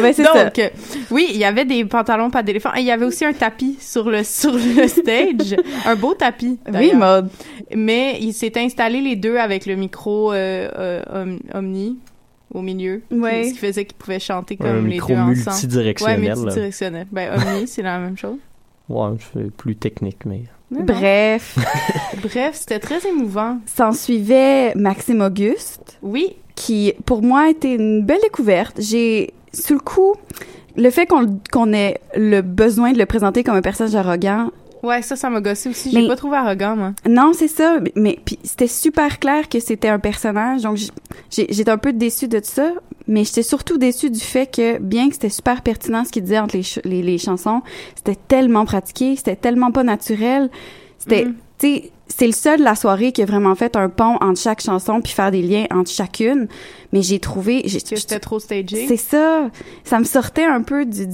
[0.00, 0.68] Ouais, c'est Donc, ça.
[1.10, 3.76] oui, il y avait des pantalons pas d'éléphant et il y avait aussi un tapis
[3.80, 5.56] sur le, sur le stage.
[5.86, 6.58] un beau tapis.
[6.72, 7.28] Oui, mode.
[7.74, 11.98] Mais il s'est installé les deux avec le micro euh, euh, Om- Omni
[12.52, 13.02] au milieu.
[13.10, 13.44] Ouais.
[13.44, 15.30] Ce qui faisait qu'ils pouvaient chanter Un comme les micro deux ensemble.
[15.50, 17.06] multidirectionnel, Ouais, multidirectionnel.
[17.10, 18.36] Ben, Omni, c'est la même chose.
[18.90, 20.42] Ouais, c'est plus technique, mais.
[20.70, 20.84] Non, non.
[20.84, 21.56] Bref,
[22.22, 23.58] Bref, c'était très émouvant.
[23.64, 28.76] s'en suivait Maxime Auguste Oui, qui pour moi était une belle découverte.
[28.82, 30.14] J'ai sous le coup
[30.76, 34.50] le fait qu'on qu'on ait le besoin de le présenter comme un personnage arrogant
[34.82, 35.90] ouais, ça, ça m'a gossé aussi.
[35.90, 36.92] J'ai pas trouvé arrogant, moi.
[37.08, 37.78] Non, c'est ça.
[37.80, 40.60] Mais, mais puis c'était super clair que c'était un personnage.
[40.62, 40.78] Donc
[41.30, 42.70] j'étais un peu déçue de ça,
[43.08, 46.38] mais j'étais surtout déçue du fait que bien que c'était super pertinent ce qu'il disait
[46.38, 47.62] entre les, ch- les, les chansons,
[47.94, 50.50] c'était tellement pratiqué, c'était tellement pas naturel.
[50.98, 51.34] C'était, Mhm.
[51.58, 54.38] tu sais, c'est le seul de la soirée qui a vraiment fait un pont entre
[54.40, 56.48] chaque chanson puis faire des liens entre chacune.
[56.92, 58.86] Mais j'ai trouvé, j'ai, Que c'était trop stagé.
[58.86, 59.50] c'est ça.
[59.82, 61.12] Ça me sortait un peu du, du-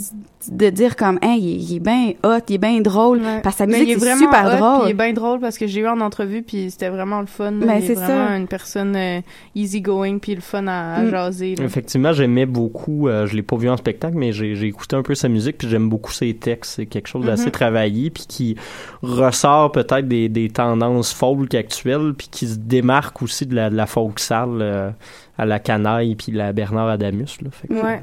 [0.50, 3.20] de dire comme, hein, il, est- il est bien hot, il est bien drôle.
[3.22, 3.40] Ouais.
[3.42, 4.79] Parce que sa Mais musique, il est vraiment super hot, drôle.
[4.81, 7.26] puis Il est bien drôle parce que j'ai eu en entrevue puis c'était vraiment le
[7.26, 7.53] fun.
[7.53, 8.37] Ben, est c'est vraiment ça.
[8.37, 9.20] une personne euh,
[9.55, 11.11] easy going puis le fun à, à Mm.
[11.11, 11.55] jaser.
[11.57, 11.64] là.
[11.64, 15.03] Effectivement, j'aimais beaucoup, euh, je l'ai pas vu en spectacle, mais j'ai j'ai écouté un
[15.03, 16.72] peu sa musique, puis j'aime beaucoup ses textes.
[16.76, 17.50] C'est quelque chose d'assez Mhm.
[17.53, 18.57] travaillé, puis qui
[19.03, 23.77] ressort peut-être des, des tendances folk actuelles, puis qui se démarque aussi de la, de
[23.77, 24.90] la folk sale euh,
[25.38, 27.38] à la canaille, puis la Bernard Adamus.
[27.43, 28.03] Là, Fait que- Ouais.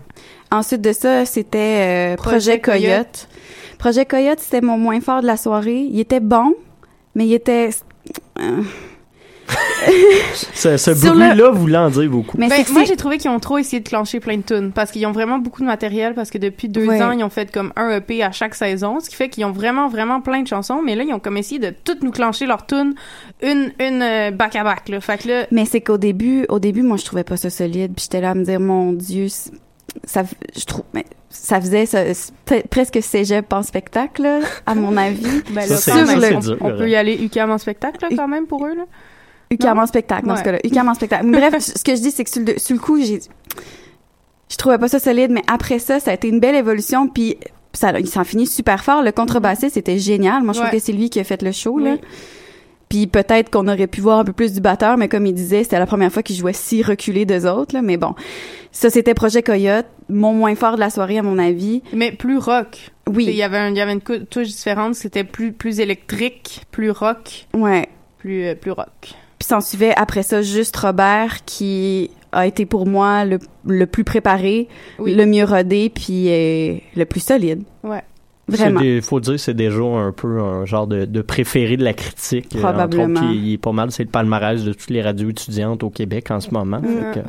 [0.51, 2.81] Ensuite de ça, c'était euh, Projet, Projet Coyote.
[2.81, 3.29] Coyote.
[3.77, 5.81] Projet Coyote, c'était mon moins fort de la soirée.
[5.81, 6.55] Il était bon,
[7.15, 7.69] mais il était...
[8.39, 8.61] euh,
[10.53, 12.37] Ce, ce bruit-là voulant en dire beaucoup.
[12.37, 14.91] Mais Ben, moi, j'ai trouvé qu'ils ont trop essayé de clencher plein de tunes parce
[14.91, 17.01] qu'ils ont vraiment beaucoup de matériel parce que depuis deux Ouais.
[17.01, 19.51] ans, ils ont fait comme un EP à chaque saison, ce qui fait qu'ils ont
[19.51, 20.81] vraiment, vraiment plein de chansons.
[20.83, 22.93] Mais là, ils ont comme essayé de toutes nous clencher leurs tunes
[23.41, 24.89] une, une euh, back à back.
[24.89, 24.99] Là.
[25.01, 27.93] Fait que là, Mais c'est qu'au début, au début, moi, je trouvais pas ça solide.
[27.95, 29.27] Puis j'étais là à me dire, mon Dieu,
[30.03, 30.23] ça,
[30.57, 31.99] je trouve, mais ça faisait ça,
[32.69, 35.25] presque cégep en spectacle, là, à mon avis.
[35.51, 38.09] ben Ça, là, quand même, on, dur, on peut y aller UCAM en spectacle là,
[38.15, 38.75] quand même pour eux.
[38.75, 38.83] Là.
[39.51, 40.59] UCAM en spectacle, dans ce cas-là.
[40.63, 41.25] UCAM en spectacle.
[41.25, 43.19] Mais Bref, ce que je dis, c'est que sur le, sur le coup, j'ai,
[44.49, 47.37] je trouvais pas ça solide, mais après ça, ça a été une belle évolution, puis
[47.73, 49.03] ça, il s'en finit super fort.
[49.03, 50.43] Le contrebassiste, c'était génial.
[50.43, 50.77] Moi, je trouve Ouais.
[50.77, 51.95] que c'est lui qui a fait le show, là.
[52.89, 55.63] Puis peut-être qu'on aurait pu voir un peu plus du batteur, mais comme il disait,
[55.63, 57.81] c'était la première fois qu'il jouait si reculé d'eux autres, là.
[57.81, 58.15] Mais bon.
[58.71, 59.85] Ça, c'était Projet Coyote.
[60.09, 61.81] Mon moins fort de la soirée, à mon avis.
[61.91, 62.91] Mais plus rock.
[63.13, 63.25] Oui.
[63.27, 64.95] Il y avait, un- il y avait une touche différente.
[64.95, 67.89] C'était plus, plus électrique, plus rock, Ouais.
[68.19, 69.15] plus, euh, plus rock.
[69.39, 74.03] Puis s'en suivait après ça juste Robert qui a été pour moi le, le plus
[74.03, 74.67] préparé,
[74.99, 75.13] Oui.
[75.15, 77.63] le mieux rodé, puis euh, le plus solide.
[77.83, 78.01] Ouais.
[78.47, 78.79] Vraiment.
[78.79, 82.55] Il faut dire c'est déjà un peu un genre de, de préféré de la critique.
[82.55, 83.19] euh, entre Probablement.
[83.19, 85.89] autres, il, il est pas mal, c'est le palmarès de toutes les radios étudiantes au
[85.89, 86.79] Québec en ce moment.
[86.79, 86.85] Mm.
[87.13, 87.25] Fait que-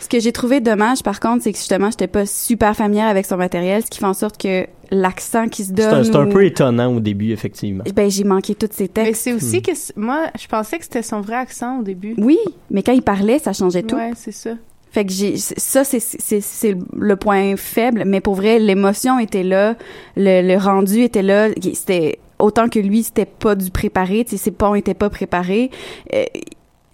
[0.00, 3.24] Ce que j'ai trouvé dommage, par contre, c'est que justement, j'étais pas super familière avec
[3.26, 6.04] son matériel, ce qui fait en sorte que l'accent qui se c'est donne.
[6.04, 7.84] c'est un ou- peu étonnant au début, effectivement.
[7.94, 9.22] Ben, j'ai manqué tous ses Mais textes.
[9.22, 9.36] c'est Hmm.
[9.36, 12.14] aussi que c- moi, je pensais que c'était son vrai accent au début.
[12.18, 12.38] Oui,
[12.70, 13.96] mais quand il parlait, ça changeait tout.
[13.96, 14.50] Ouais, c'est ça.
[14.90, 19.76] Fait que j'ai ça c'est c'est le point faible mais pour vrai l'émotion était là,
[20.16, 24.36] le, le rendu était là, c'était autant que lui c'était pas du préparé, tu sais
[24.36, 25.70] ses ponts étaient pas préparés.
[26.14, 26.24] Euh,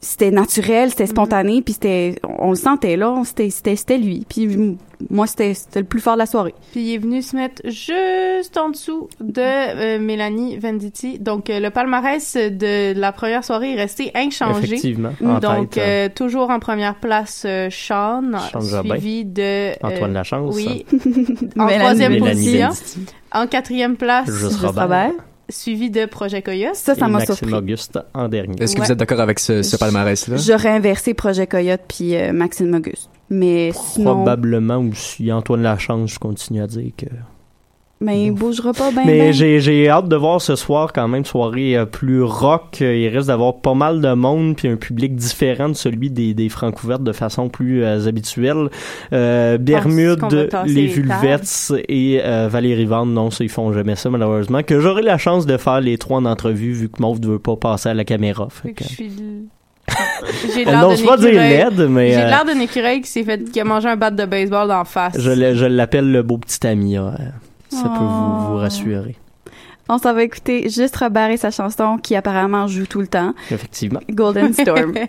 [0.04, 4.26] c'était naturel, c'était spontané, puis c'était on le sentait là, c'était c'était c'était lui.
[4.28, 4.76] Puis
[5.10, 6.54] moi c'était c'était le plus fort de la soirée.
[6.72, 11.18] Puis il est venu se mettre juste en dessous de euh, Mélanie Venditti.
[11.18, 14.64] Donc euh, le palmarès de la première soirée est resté inchangé.
[14.74, 18.90] Effectivement, en Donc tête, euh, toujours en première place euh, Sean, Sean Jobin.
[18.98, 20.54] suivi de euh, Antoine Lachance.
[20.54, 20.84] Oui.
[21.58, 22.68] en Mélanie- troisième Mélanie position.
[22.68, 23.06] Venditti.
[23.32, 24.82] En quatrième place, Juste Juste Robert.
[24.84, 25.10] Robert.
[25.48, 26.74] Suivi de Projet Coyote.
[26.74, 27.54] Ça, ça m'a Maxime surpris.
[27.54, 28.54] Auguste en dernier.
[28.62, 28.86] Est-ce que Ouais.
[28.86, 30.36] vous êtes d'accord avec ce, ce palmarès-là?
[30.36, 33.10] J'aurais inversé Projet Coyote puis euh, Maxime Auguste.
[33.30, 37.06] Mais sinon, Probablement aussi Antoine Lachance, je continue à dire que.
[38.04, 39.02] Mais il bougera pas bien.
[39.06, 42.78] Mais j'ai j'ai hâte de voir ce soir quand même soirée euh, plus rock.
[42.82, 46.34] Euh, Il risque d'avoir pas mal de monde puis un public différent de celui des,
[46.34, 48.68] des Francouvertes de façon plus euh, habituelle.
[49.12, 54.62] Euh, Bermude, les Vulvettes et euh, Valérie Vande, non, ça ils font jamais ça malheureusement.
[54.62, 57.38] Que j'aurai la chance de faire les trois en entrevue vu que Mauve ne veut
[57.38, 58.48] pas passer à la caméra.
[58.50, 59.12] Fait que je suis...
[60.54, 61.50] J'ai l'air d'un pas dire écureuil.
[61.50, 63.44] laide, mais, J'ai l'air d'un écureuil qui s'est fait...
[63.50, 65.18] qui a mangé un bat de baseball d'en face.
[65.18, 66.96] Je, l'appelle le beau petit ami.
[67.74, 68.58] Ça peut vous, vous Oh.
[68.58, 69.16] rassurer.
[69.88, 73.34] On s'en va écouter juste Robert et sa chanson qui apparemment joue tout le temps.
[73.50, 74.00] Effectivement.
[74.10, 74.94] Golden Storm.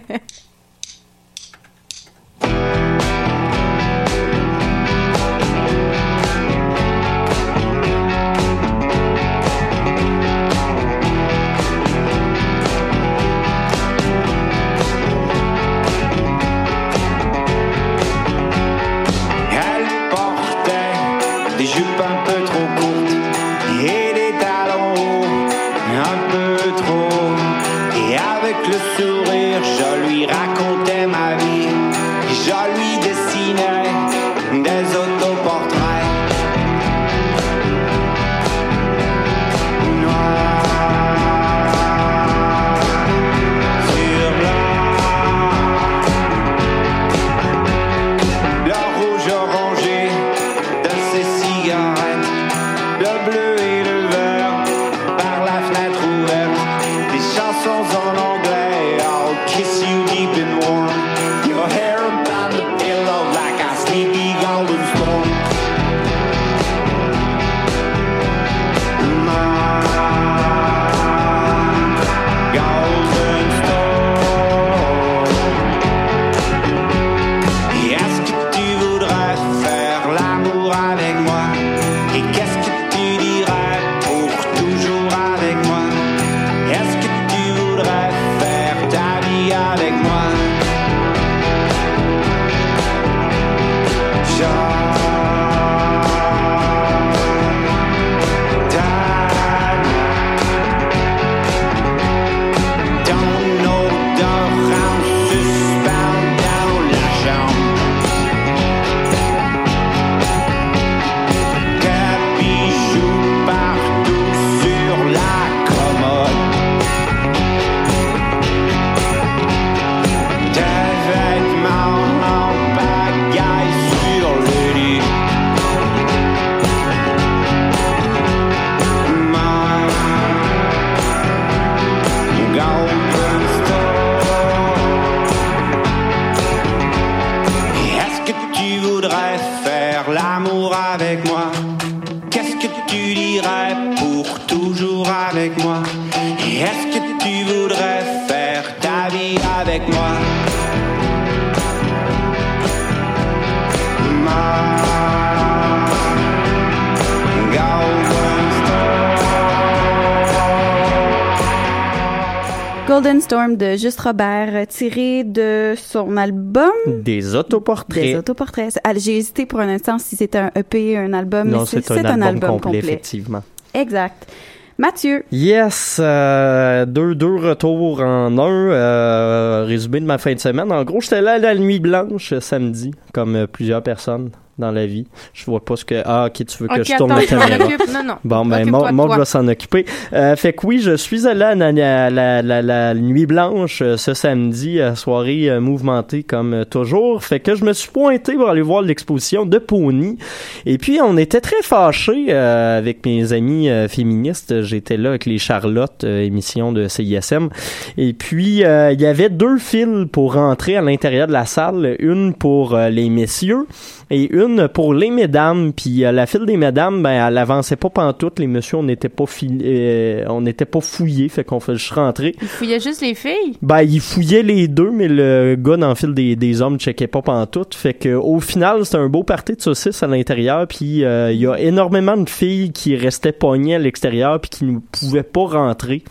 [163.99, 168.03] Robert, euh, tiré de son album Des autoportraits.
[168.03, 168.79] Des autoportraits.
[168.83, 171.91] Ah, J'ai hésité pour un instant si c'était un EP, un album, non, mais c'est
[171.91, 173.43] un, album, complet, effectivement.
[173.73, 174.31] Exact.
[174.77, 178.71] Mathieu, Yes, euh, deux, deux retours en un.
[178.71, 180.71] Euh, résumé de ma fin de semaine.
[180.71, 185.05] En gros, j'étais là à la nuit blanche samedi, comme plusieurs personnes dans la vie.
[185.33, 186.01] Je vois pas ce que...
[186.05, 187.69] Ah, ok, tu veux que je tourne attends, la caméra.
[187.93, 188.15] Non, non.
[188.23, 189.17] Bon, ben, Maud toi.
[189.17, 189.85] va s'en occuper.
[190.13, 191.71] Euh, fait que oui, je suis allé à la,
[192.09, 197.23] la, la, la, nuit blanche euh, ce samedi, à soirée euh, mouvementée comme euh, toujours.
[197.23, 200.17] Fait que je me suis pointé pour aller voir l'exposition de Pony.
[200.65, 204.61] Et puis, on était très fâchés euh, avec mes amis euh, féministes.
[204.61, 207.49] J'étais là avec les Charlottes, euh, émission de CISM.
[207.97, 211.95] Et puis, euh, il y avait deux files pour rentrer à l'intérieur de la salle.
[211.99, 213.67] Une pour euh, les messieurs
[214.09, 215.73] et une pour les mesdames.
[215.73, 218.39] Puis euh, la file des mesdames, ben, elle avançait pas pantoute.
[218.39, 221.29] Les messieurs, on n'était pas, fil- euh, on n'était pas fouillés.
[221.29, 222.35] Fait qu'on fait juste rentrer.
[222.41, 223.57] Il fouillait juste les filles?
[223.61, 227.07] Ben, il fouillait les deux, mais le gars dans le fil des, des hommes checkait
[227.07, 227.75] pas pantoute.
[227.75, 230.67] Fait que au final, c'était un beau party de saucisses à l'intérieur.
[230.67, 234.65] Puis euh, il y a énormément de filles qui restaient pognées à l'extérieur puis qui
[234.65, 236.03] ne pouvaient pas rentrer.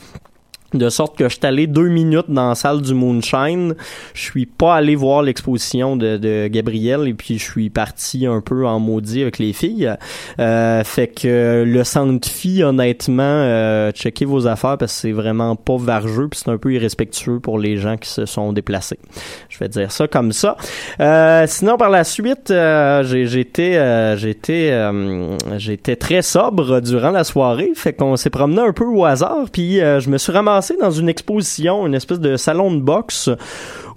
[0.75, 3.75] De sorte que je suis allé deux minutes dans la salle du Moonshine.
[4.13, 8.41] Je suis pas allé voir l'exposition de, de Gabriel et puis je suis parti un
[8.41, 9.95] peu en maudit avec les filles.
[10.39, 15.57] Euh, fait que le centre fille, honnêtement, euh, checkez vos affaires parce que c'est vraiment
[15.57, 18.99] pas vargeux puis c'est un peu irrespectueux pour les gens qui se sont déplacés.
[19.49, 20.57] Je vais dire ça comme ça.
[21.01, 27.25] Euh, sinon, par la suite, euh, j'étais euh, j'étais euh, j'étais très sobre durant la
[27.25, 27.71] soirée.
[27.75, 31.09] Fait qu'on s'est promené un peu au hasard puis je me suis ramassé dans une
[31.09, 33.31] exposition, une espèce de salon de boxe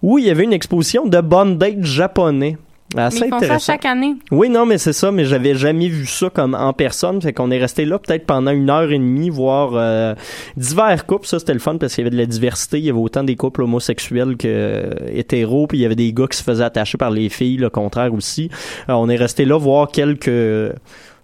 [0.01, 2.57] où il y avait une exposition de bondage japonais.
[2.95, 4.15] Assez Mais ils font ça chaque année.
[4.31, 7.21] Oui, non, mais c'est ça, mais j'avais jamais vu ça comme en personne.
[7.21, 10.15] Fait qu'on est resté là peut-être pendant une heure et demie, voire euh,
[10.55, 11.27] divers couples.
[11.27, 12.79] Ça, c'était le fun parce qu'il y avait de la diversité.
[12.79, 16.13] Il y avait autant des couples homosexuels que euh, hétéros, puis il y avait des
[16.13, 18.49] gars qui se faisaient attacher par les filles, le contraire aussi.
[18.87, 20.31] Euh, on est resté là voir quelques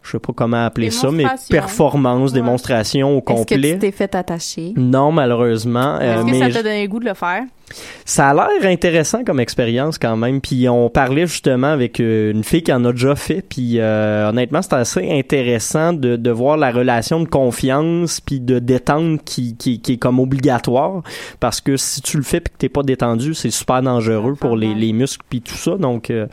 [0.04, 1.47] je sais pas comment appeler ça, mais Démonstrations.
[1.56, 3.74] performances, démonstrations au Est-ce que complet.
[3.74, 4.74] tu t'es fait attacher?
[4.76, 5.97] Non, malheureusement.
[6.01, 7.43] euh, Est-ce que mais ça t'a donné le goût de le faire?
[8.05, 10.41] Ça a l'air intéressant comme expérience quand même.
[10.41, 13.41] Puis on parlait justement avec euh, une fille qui en a déjà fait.
[13.47, 18.59] Puis euh, honnêtement, c'est assez intéressant de, de voir la relation de confiance puis de
[18.59, 21.01] détente qui, qui, qui est comme obligatoire.
[21.39, 24.57] Parce que si tu le fais puis que t'es pas détendu, c'est super dangereux pour
[24.57, 25.78] les, les muscles puis tout ça.
[25.78, 26.28] Donc euh,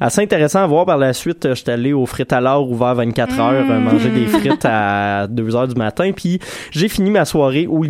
[0.00, 0.84] assez intéressant à voir.
[0.84, 4.26] Par la suite, j'étais allé au frites à l'heure ouvert 24 heures euh, manger des
[4.26, 6.12] frites à 2 heures du matin.
[6.14, 6.38] Puis
[6.70, 7.84] j'ai fini ma soirée au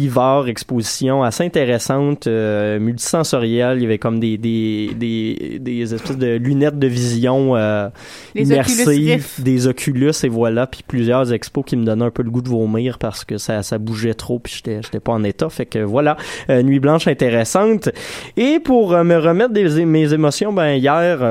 [0.46, 3.78] exposition assez intéressante, euh, multisensorielle.
[3.78, 7.88] Il y avait comme des, des, des, des espèces de lunettes de vision euh,
[8.34, 10.66] Oculus immersives, des Oculus et voilà.
[10.66, 13.62] Puis plusieurs expos qui me donnaient un peu le goût de vomir parce que ça,
[13.62, 15.49] ça bougeait trop puis j'étais, j'étais pas en état.
[15.51, 16.16] Fait que voilà,
[16.51, 17.88] euh, nuit blanche intéressante.
[18.36, 21.22] Et pour euh, me remettre des, mes émotions, ben hier...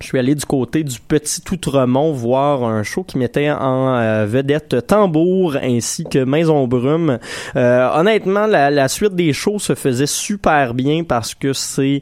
[0.00, 4.26] je suis allé du côté du Petit Outremont voir un show qui mettait en euh,
[4.26, 7.18] vedette Tambour ainsi que Maison Brume.
[7.56, 12.00] Euh, honnêtement, la, la suite des shows se faisait super bien parce que c'est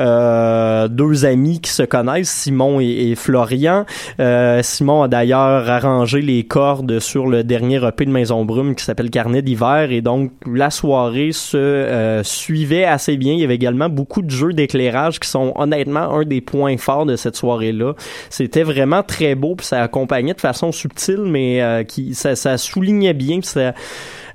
[0.00, 3.86] euh, deux amis qui se connaissent, Simon et, et Florian.
[4.20, 8.84] Euh, Simon a d'ailleurs arrangé les cordes sur le dernier EP de Maison Brume qui
[8.84, 13.32] s'appelle Carnet d'hiver et donc la soirée se euh, suivait assez bien.
[13.32, 17.06] Il y avait également beaucoup de jeux d'éclairage qui sont honnêtement un des points forts
[17.06, 17.94] de cette soirée-là.
[18.30, 23.14] C'était vraiment très beau, puis ça accompagnait de façon subtile, mais euh, qui ça, soulignait
[23.14, 23.74] bien, puis ça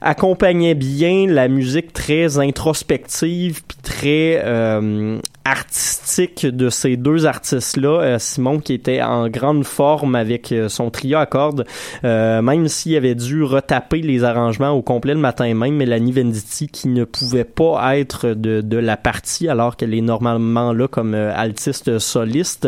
[0.03, 8.01] accompagnait bien la musique très introspective puis très euh, artistique de ces deux artistes-là.
[8.01, 11.65] Euh, Simon qui était en grande forme avec euh, son trio à cordes,
[12.03, 16.67] euh, même s'il avait dû retaper les arrangements au complet le matin même, Mélanie Venditti
[16.67, 21.13] qui ne pouvait pas être de, de la partie alors qu'elle est normalement là comme
[21.13, 22.67] euh, altiste soliste.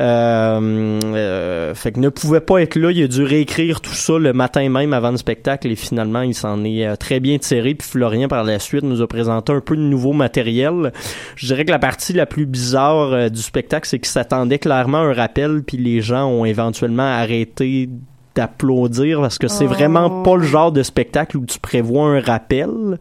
[0.00, 2.90] Euh, euh, fait que ne pouvait pas être là.
[2.90, 6.34] Il a dû réécrire tout ça le matin même avant le spectacle et finalement il
[6.34, 7.74] s'en est euh, très bien tiré.
[7.74, 10.92] Puis Florian par la suite nous a présenté un peu de nouveau matériel.
[11.36, 14.98] Je dirais que la partie la plus bizarre euh, du spectacle, c'est qu'il s'attendait clairement
[14.98, 17.88] à un rappel, puis les gens ont éventuellement arrêté
[18.34, 22.98] d'applaudir parce que c'est vraiment pas le genre de spectacle où tu prévois un rappel.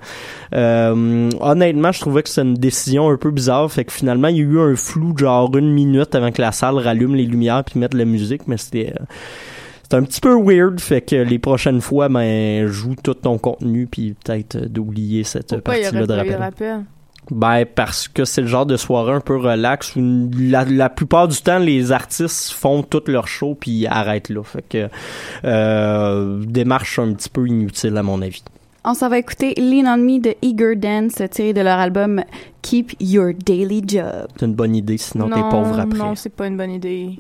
[0.54, 4.38] Euh, honnêtement, je trouvais que c'était une décision un peu bizarre, fait que finalement il
[4.38, 7.64] y a eu un flou genre une minute avant que la salle rallume les lumières
[7.64, 9.06] puis mette la musique, mais c'était euh,
[9.90, 13.88] c'est un petit peu weird, fait que les prochaines fois, ben, joue tout ton contenu,
[13.88, 16.32] puis peut-être euh, d'oublier cette partie-là de rappel.
[16.32, 16.86] de rappel?
[17.32, 21.28] Ben, parce que c'est le genre de soirée un peu relax où la, la plupart
[21.28, 24.44] du temps, les artistes font tout leur show puis ils arrêtent là.
[24.44, 24.90] Fait que,
[25.46, 28.44] euh, démarche un petit peu inutile à mon avis.
[28.86, 32.24] On s'en va écouter Lean on Me de Eager Dance, tiré de leur album
[32.62, 34.28] Keep Your Daily Job.
[34.40, 36.00] C'est une bonne idée, sinon t'es pauvre après.
[36.00, 37.20] Non, c'est pas une bonne idée.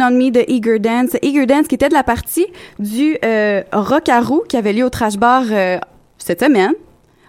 [0.00, 1.16] Lean on Me de Eager Dance.
[1.22, 2.46] Eager Dance qui était de la partie
[2.78, 5.78] du euh, Rock à roue qui avait lieu au Trash Bar euh,
[6.18, 6.72] cette semaine.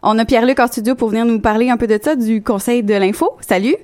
[0.03, 2.81] On a Pierre-Luc en studio pour venir nous parler un peu de ça, du Conseil
[2.83, 3.31] de l'info.
[3.41, 3.75] Salut,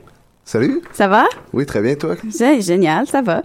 [0.45, 0.81] Salut.
[0.93, 1.25] ça va?
[1.53, 2.15] Oui, très bien, toi.
[2.27, 3.43] Gé- Génial, ça va.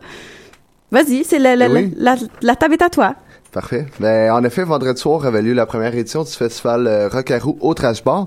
[0.90, 1.92] Vas-y, c'est la, la, oui.
[1.96, 3.14] la, la table est à toi.
[3.50, 3.86] Parfait.
[4.00, 7.38] Ben, en effet, vendredi soir avait lieu la première édition du festival euh, Rock à
[7.38, 8.26] Roux au Trash Bar.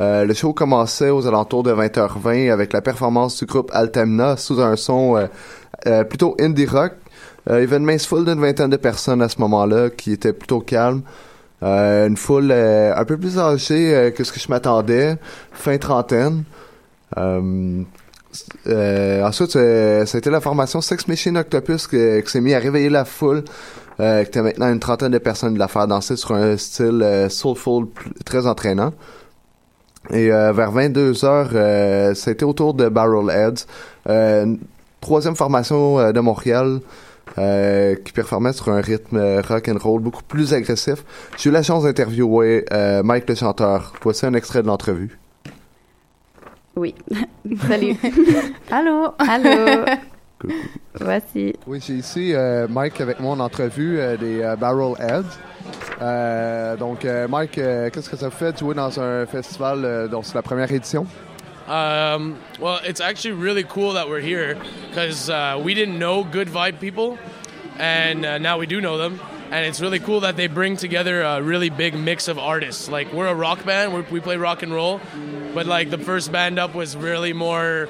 [0.00, 4.60] Euh, le show commençait aux alentours de 20h20 avec la performance du groupe Altamna sous
[4.60, 5.26] un son euh,
[5.88, 6.92] euh, plutôt indie rock.
[7.50, 10.12] Euh, il y avait une mince foule d'une vingtaine de personnes à ce moment-là qui
[10.12, 11.02] était plutôt calme.
[11.62, 15.16] Euh, une foule euh, un peu plus âgée que ce que je m'attendais,
[15.52, 16.44] fin trentaine.
[17.16, 17.86] Ensuite,
[19.56, 23.44] été la formation Sex Machine Octopus que- qui s'est mis à réveiller la foule.
[24.00, 27.26] Euh, qui était maintenant une trentaine de personnes de la faire danser sur un style
[27.30, 27.86] soulful
[28.24, 28.92] très entraînant.
[30.10, 33.66] Et vers 22 heures, été autour de Barrel Heads,
[34.08, 34.58] une
[35.00, 36.80] troisième formation euh, de Montréal
[37.36, 41.04] euh, qui performait sur un rythme euh, rock and roll beaucoup plus agressif.
[41.36, 43.92] J'ai eu la chance d'interviewer euh, Mike le chanteur.
[44.02, 45.18] Voici un extrait de l'entrevue.
[46.76, 46.94] Oui.
[47.68, 47.96] Salut.
[48.70, 49.12] Allô.
[49.18, 49.84] Allô.
[51.00, 51.54] Voici.
[51.66, 55.38] Oui, j'ai ici euh, Mike avec moi en entrevue euh, des euh, Barrel Heads.
[56.00, 60.08] Euh, donc, euh, Mike, euh, qu'est-ce que ça fait de jouer dans un festival euh,
[60.08, 61.06] dont c'est la première édition?
[61.68, 64.58] Um, well, it's actually really cool that we're here
[64.88, 67.18] because uh, we didn't know Good Vibe people,
[67.76, 69.20] and uh, now we do know them.
[69.50, 72.88] And it's really cool that they bring together a really big mix of artists.
[72.88, 75.00] Like we're a rock band, we're, we play rock and roll,
[75.52, 77.88] but like the first band up was really more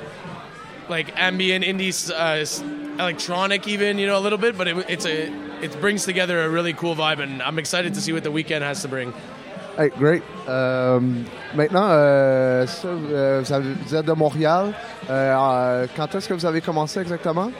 [0.88, 4.58] like ambient indie, uh, electronic, even you know a little bit.
[4.58, 8.00] But it, it's a it brings together a really cool vibe, and I'm excited to
[8.00, 9.12] see what the weekend has to bring.
[9.78, 10.24] Hey, great.
[10.48, 10.98] Euh,
[11.54, 13.44] maintenant, euh, ça, euh,
[13.86, 14.74] vous, êtes de Montréal.
[15.08, 17.52] Euh, euh, quand est-ce que vous avez commencé exactement?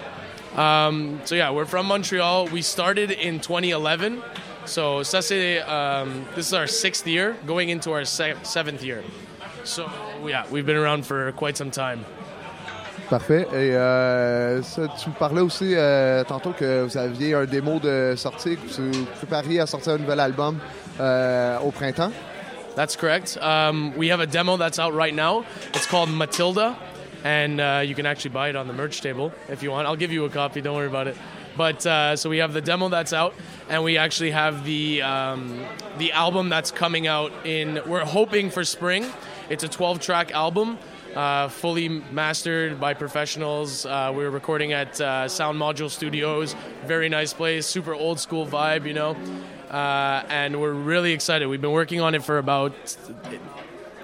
[0.57, 2.49] Um, so yeah, we're from Montreal.
[2.53, 4.21] We started in 2011.
[4.65, 9.05] So ça c'est um, this is our sixth year, going into our se- seventh year.
[9.63, 9.89] So
[10.27, 12.05] yeah, we've been around for quite some time.
[13.11, 13.47] Parfait.
[13.53, 18.13] Et euh, ça, tu me parlais aussi euh, tantôt que vous aviez un démo de
[18.17, 20.59] sortie, que vous prépariez à sortir un nouvel album
[21.01, 22.13] euh, au printemps.
[22.77, 23.39] That's correct.
[23.41, 25.45] Um, we have a demo that's out right now.
[25.75, 26.77] It's called Matilda,
[27.25, 29.87] and uh, you can actually buy it on the merch table if you want.
[29.89, 30.61] I'll give you a copy.
[30.61, 31.17] Don't worry about it.
[31.57, 33.35] But uh, so we have the demo that's out,
[33.71, 35.65] and we actually have the um,
[35.97, 37.81] the album that's coming out in.
[37.87, 39.07] We're hoping for spring.
[39.49, 40.79] It's a 12-track album.
[41.15, 43.87] Uh, fully mastered by professionals.
[43.87, 46.55] Uh, we were recording at uh, Sound Module Studios.
[46.87, 49.17] Very nice place, super old school vibe, you know.
[49.71, 51.47] Uh, and we're really excited.
[51.47, 52.73] We've been working on it for about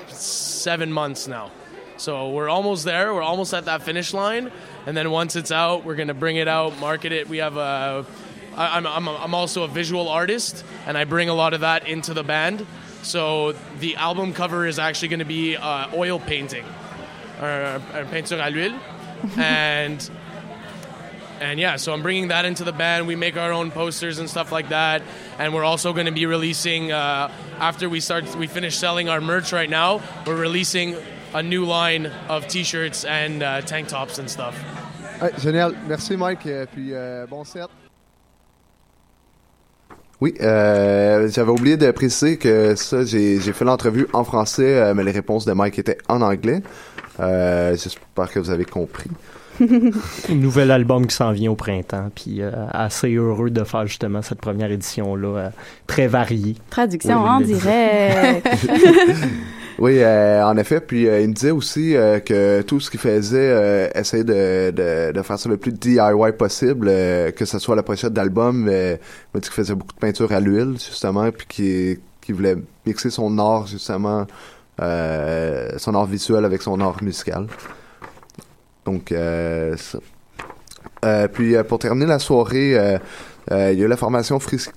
[0.08, 1.50] seven months now.
[1.98, 3.14] So we're almost there.
[3.14, 4.50] We're almost at that finish line.
[4.86, 7.28] And then once it's out, we're going to bring it out, market it.
[7.28, 8.06] We have a.
[8.56, 12.14] I'm, I'm, I'm also a visual artist, and I bring a lot of that into
[12.14, 12.64] the band.
[13.02, 16.64] So the album cover is actually going to be uh, oil painting,
[17.40, 18.74] à l'huile.
[19.38, 20.10] and
[21.40, 23.06] and yeah, so I'm bringing that into the band.
[23.06, 25.02] We make our own posters and stuff like that,
[25.38, 28.24] and we're also going to be releasing uh, after we start.
[28.36, 30.00] We finish selling our merch right now.
[30.26, 30.96] We're releasing
[31.34, 34.54] a new line of T-shirts and uh, tank tops and stuff.
[35.20, 35.74] Hey, génial.
[35.86, 36.46] Merci, Mike.
[36.46, 37.68] Et puis, euh, bon set.
[40.20, 44.94] Oui, euh, j'avais oublié de préciser que ça, j'ai j'ai fait l'entrevue en français, euh,
[44.94, 46.62] mais les réponses de Mike étaient en anglais.
[47.20, 49.10] Euh, J'espère que vous avez compris.
[50.30, 54.40] Nouvel album qui s'en vient au printemps, puis euh, assez heureux de faire justement cette
[54.40, 55.48] première édition-là, euh,
[55.86, 56.56] très variée.
[56.70, 58.48] Traduction Oui, en direct.
[59.78, 60.80] Oui, euh, en effet.
[60.80, 64.70] Puis euh, il me disait aussi euh, que tout ce qu'il faisait, euh, essayait de,
[64.70, 68.68] de, de faire ça le plus DIY possible, euh, que ce soit la pochette d'album.
[68.68, 72.34] Euh, il m'a dit qu'il faisait beaucoup de peinture à l'huile, justement, puis qu'il qu'il
[72.36, 72.56] voulait
[72.86, 74.26] mixer son art, justement,
[74.80, 77.46] euh, son art visuel avec son art musical.
[78.84, 79.76] Donc, euh.
[81.04, 82.98] Euh, puis euh, pour terminer la soirée, euh,
[83.72, 84.70] il y a eu la formation Fris-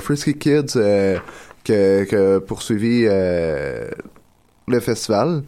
[0.00, 0.72] Frisky Kids
[1.64, 3.90] que, que poursuivi euh,
[4.68, 5.42] le festival.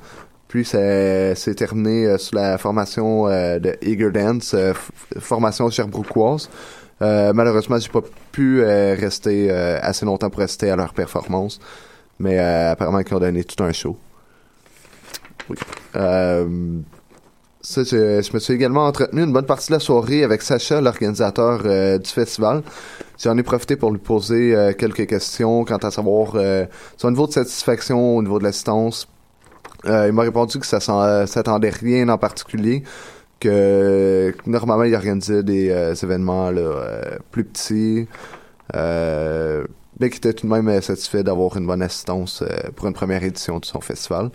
[0.49, 4.55] Puis ça s'est terminé sur la formation de Eager Dance,
[5.19, 6.49] formation cherbrouquoise.
[7.01, 11.61] Euh, malheureusement, j'ai pas pu rester assez longtemps pour rester à leur performance,
[12.19, 13.97] mais euh, apparemment ils ont donné tout un show.
[15.49, 15.57] Oui.
[15.97, 16.81] Euh,
[17.61, 20.81] ça, je, je me suis également entretenu une bonne partie de la soirée avec Sacha,
[20.81, 22.63] l'organisateur euh, du festival.
[23.23, 26.67] J'en ai profité pour lui poser euh, quelques questions quant à savoir euh,
[26.97, 29.09] son niveau de satisfaction au niveau de l'assistance.
[29.87, 32.85] Euh, il m'a répondu que ça euh, s'attendait rien en particulier,
[33.41, 38.09] que normalement il organisait des euh, événements là, euh, plus petits,
[38.75, 39.65] euh,
[40.01, 42.95] mais qui était tout de même euh, satisfait d'avoir une bonne assistance euh, pour une
[42.95, 44.31] première édition de son festival.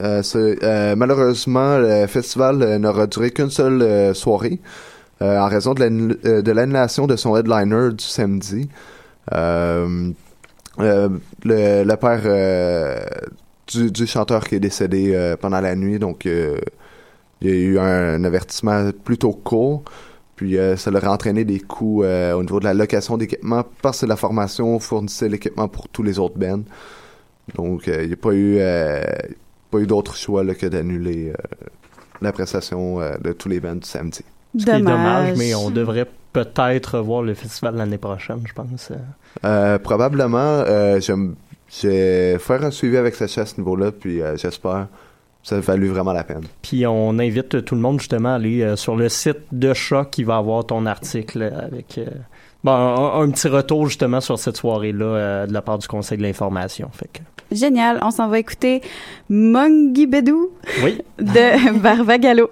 [0.00, 4.60] Euh, malheureusement, le festival n'aura duré qu'une seule soirée
[5.20, 8.68] en raison de l'annu- de l'annulation de son headliner du samedi.
[9.32, 10.14] Le,
[11.96, 13.02] père
[13.66, 16.60] du, chanteur qui est décédé pendant la nuit, donc il
[17.42, 19.82] y a eu un, avertissement plutôt court.
[20.38, 23.64] Puis euh, ça leur a entraîné des coûts euh, au niveau de la location d'équipement
[23.82, 26.62] parce que la formation fournissait l'équipement pour tous les autres bands.
[27.56, 29.02] Donc euh, il n'y a pas eu euh,
[29.72, 31.66] pas eu d'autre choix là, que d'annuler euh,
[32.22, 34.20] la prestation euh, de tous les bands du samedi.
[34.56, 38.92] Ce qui est dommage, mais on devrait peut-être voir le festival l'année prochaine, je pense.
[39.44, 44.36] Euh, probablement, euh, je vais faire un suivi avec Sacha à ce niveau-là, puis euh,
[44.36, 44.86] j'espère
[45.48, 46.42] ça a valu vraiment la peine.
[46.60, 50.10] Puis on invite tout le monde justement à aller euh, sur le site de Choc
[50.10, 52.04] qui va avoir ton article avec euh,
[52.64, 56.18] bon, un, un petit retour justement sur cette soirée-là euh, de la part du Conseil
[56.18, 56.90] de l'information.
[56.92, 57.20] Fait que,
[57.50, 57.98] Génial.
[58.02, 58.82] On s'en va écouter
[59.30, 60.50] Mongi Bedou
[60.82, 61.00] oui.
[61.18, 62.50] de Barbagalo.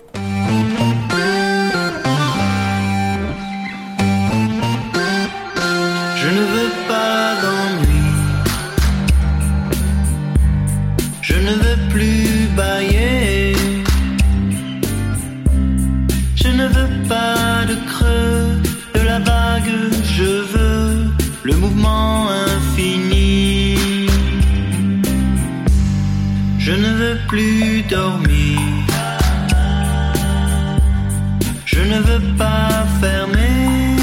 [31.64, 33.96] Je ne veux pas fermer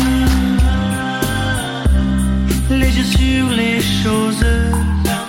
[2.69, 4.45] les yeux sur les choses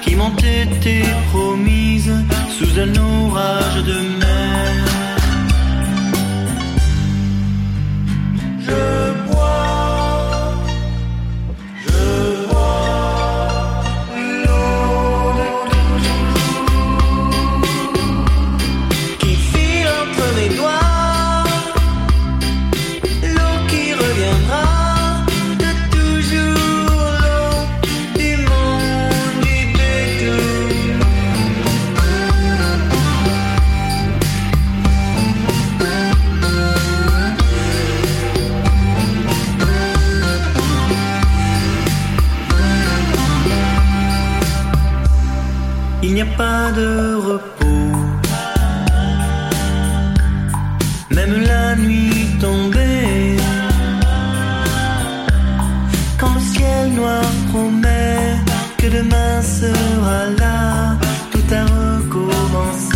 [0.02, 1.02] qui m'ont été
[1.32, 2.14] promises
[2.56, 3.13] sous un orage
[56.84, 58.36] ciel noir promet
[58.78, 60.96] que demain sera là,
[61.30, 62.93] tout a recommencé.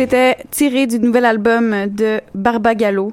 [0.00, 3.12] C'était tiré du nouvel album de Barbagallo.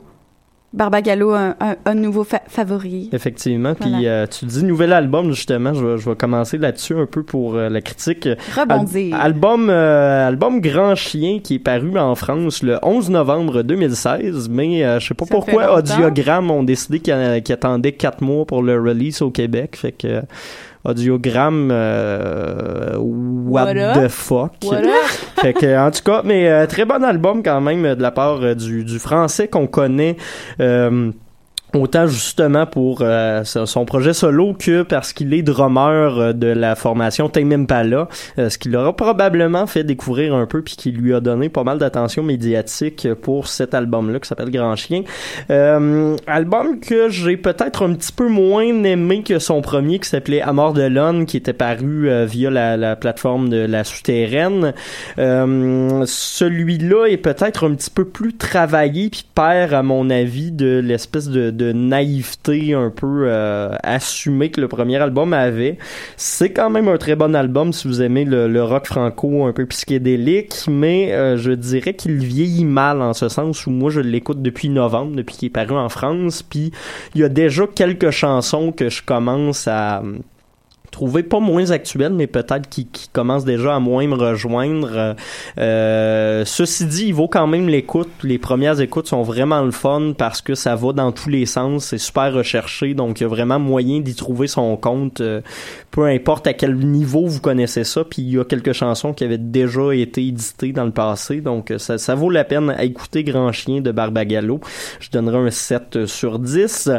[0.71, 3.09] Barbagallo, un, un, un nouveau fa- favori.
[3.11, 3.73] Effectivement.
[3.75, 4.07] Puis Voilà.
[4.07, 5.73] euh, tu dis nouvel album, justement.
[5.73, 8.29] Je vais, je vais commencer là-dessus un peu pour euh, la critique.
[8.55, 9.13] Rebondir.
[9.15, 14.47] Al- album, euh, album Grand Chien qui est paru en France le 11 novembre 2016.
[14.47, 15.77] Mais je sais pas Ça pourquoi.
[15.77, 17.13] Audiogramme ont décidé qu'ils
[17.51, 19.75] attendaient quatre mois pour le release au Québec.
[19.75, 20.21] Fait que
[20.87, 24.53] Audiogramme, euh, what, the fuck.
[24.63, 24.81] What
[25.41, 28.11] fait que, en tout cas, mais euh, très bon album quand même euh, de la
[28.11, 30.15] part euh, du, du français qu'on connaît.
[30.61, 31.11] euh,
[31.73, 36.75] Autant justement pour euh, son projet solo que parce qu'il est drummer euh, de la
[36.75, 38.07] formation Tame Impala,
[38.39, 41.65] euh, ce qui l'aura probablement fait découvrir un peu puis qui lui a donné pas
[41.65, 45.03] mal d'attention médiatique pour cet album-là qui s'appelle Grand Chien.
[45.49, 50.41] Euh, album que j'ai peut-être un petit peu moins aimé que son premier qui s'appelait
[50.41, 54.73] Amor de l'On qui était paru euh, via la, la plateforme de la souterraine.
[55.17, 61.27] Celui-là est peut-être un petit peu plus travaillé puis perd à mon avis de l'espèce
[61.27, 65.77] de, de naïveté un peu euh, assumée que le premier album avait.
[66.15, 69.65] C'est quand même un très bon album si vous aimez le, rock franco un peu
[69.65, 74.41] psychédélique, mais euh, je dirais qu'il vieillit mal en ce sens où moi je l'écoute
[74.41, 76.71] depuis novembre, depuis qu'il est paru en France, puis
[77.15, 80.01] il y a déjà quelques chansons que je commence à
[80.97, 85.15] trouvé pas moins actuel, mais peut-être qui, commence déjà à moins me rejoindre.
[85.59, 88.09] Euh, ceci dit, il vaut quand même l'écoute.
[88.23, 91.85] Les premières écoutes sont vraiment le fun parce que ça va dans tous les sens.
[91.85, 95.21] C'est super recherché, donc il y a vraiment moyen d'y trouver son compte.
[95.21, 95.41] euh,
[95.97, 98.03] peu importe à quel niveau vous connaissez ça.
[98.03, 101.71] Puis il y a quelques chansons qui avaient déjà été éditées dans le passé, donc
[101.71, 104.59] euh, ça, ça vaut la peine à écouter Grand Chien de Barbagallo.
[104.99, 106.91] Je donnerai un 7 sur 10.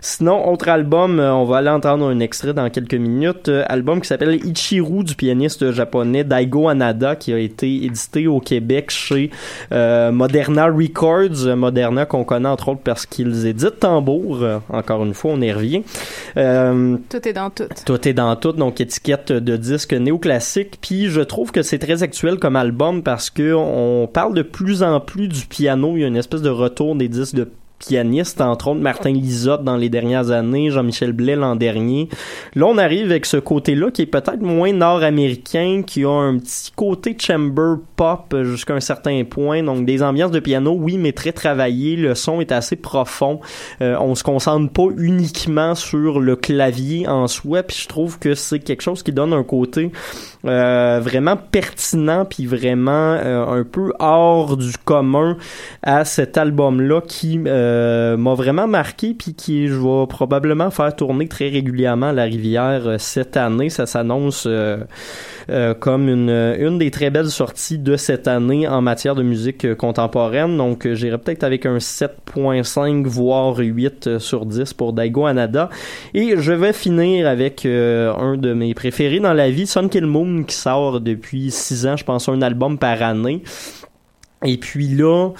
[0.00, 3.43] Sinon, autre album, euh, on va aller entendre un extrait dans quelques minutes.
[3.48, 8.40] Euh, album qui s'appelle Ichiru du pianiste japonais Daigo Anada qui a été édité au
[8.40, 9.30] Québec chez
[9.72, 11.56] euh, Moderna Records.
[11.56, 14.42] Moderna qu'on connaît entre autres parce qu'ils éditent Tambour.
[14.42, 15.82] Euh, encore une fois, on y revient.
[16.36, 17.64] Euh, Tout est dans tout.
[17.86, 20.78] tout est dans tout, donc étiquette de disque néoclassique.
[20.80, 24.82] Puis je trouve que c'est très actuel comme album parce que on parle de plus
[24.82, 25.96] en plus du piano.
[25.96, 29.64] Il y a une espèce de retour des disques de pianistes, entre autres Martin Lisotte
[29.64, 32.08] dans les dernières années, Jean-Michel Blais l'an dernier.
[32.54, 36.72] Là, on arrive avec ce côté-là qui est peut-être moins nord-américain, qui a un petit
[36.74, 39.62] côté chamber pop jusqu'à un certain point.
[39.62, 41.96] Donc des ambiances de piano, oui, mais très travaillées.
[41.96, 43.40] Le son est assez profond.
[43.82, 47.62] Euh, on se concentre pas uniquement sur le clavier en soi.
[47.62, 49.90] Puis je trouve que c'est quelque chose qui donne un côté
[50.46, 55.36] euh, vraiment pertinent puis vraiment euh, un peu hors du commun
[55.82, 61.28] à cet album-là qui euh, m'a vraiment marqué puis qui je vais probablement faire tourner
[61.28, 63.70] très régulièrement la rivière euh, cette année.
[63.70, 64.46] Ça s'annonce
[65.50, 69.74] euh, comme une, une des très belles sorties de cette année en matière de musique
[69.74, 70.56] contemporaine.
[70.56, 75.68] Donc j'irai peut-être avec un 7.5 voire 8 euh, sur 10 pour Daigo Anada.
[76.14, 80.33] Et je vais finir avec un de mes préférés dans la vie, Sun Kill Moon,
[80.42, 83.42] qui sort depuis 6 ans, je pense, un album par année.
[84.44, 85.30] Et puis là,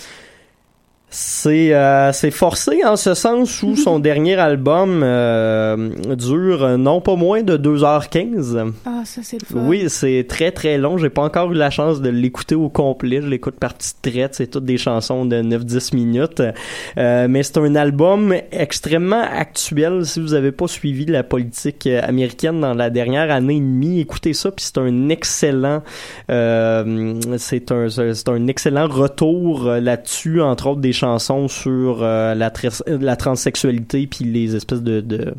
[1.15, 7.01] c'est euh, c'est forcé en ce sens où son dernier album euh, dure euh, non
[7.01, 8.73] pas moins de 2h15.
[8.85, 9.61] Ah, ça, c'est le fun.
[9.65, 10.99] Oui, c'est très très long.
[10.99, 13.23] J'ai pas encore eu la chance de l'écouter au complet.
[13.23, 14.35] Je l'écoute par petites traites.
[14.35, 16.43] C'est toutes des chansons de 9-10 minutes.
[16.99, 20.05] Euh, mais c'est un album extrêmement actuel.
[20.07, 24.33] Si vous avez pas suivi la politique américaine dans la dernière année et demie, écoutez
[24.33, 24.51] ça.
[24.51, 25.85] Puis c'est un excellent,
[26.29, 30.41] euh, c'est un, c'est un excellent retour euh, là-dessus.
[30.41, 31.04] Entre autres des chansons
[31.49, 35.35] sur euh, la, tras- la transsexualité puis les espèces de, de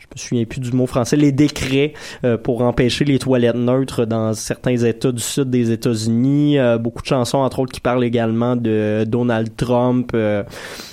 [0.00, 1.92] je me souviens plus du mot français, les décrets
[2.24, 6.58] euh, pour empêcher les toilettes neutres dans certains États du sud des États-Unis.
[6.58, 10.10] Euh, beaucoup de chansons, entre autres, qui parlent également de Donald Trump.
[10.14, 10.42] euh,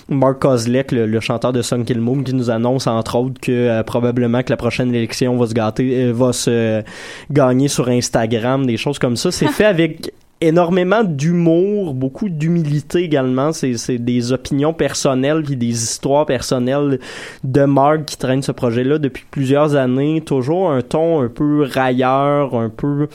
[0.07, 3.51] Mark Kozlek, le, le chanteur de Sun Kill Moon, qui nous annonce, entre autres, que
[3.51, 6.83] euh, probablement que la prochaine élection va se gâter, euh, va se
[7.31, 9.31] gagner sur Instagram, des choses comme ça.
[9.31, 13.51] C'est fait avec énormément d'humour, beaucoup d'humilité également.
[13.51, 16.99] C'est, des opinions personnelles puis des histoires personnelles
[17.43, 20.21] de Mark qui traîne ce projet-là depuis plusieurs années.
[20.21, 23.07] Toujours un ton un peu railleur, un peu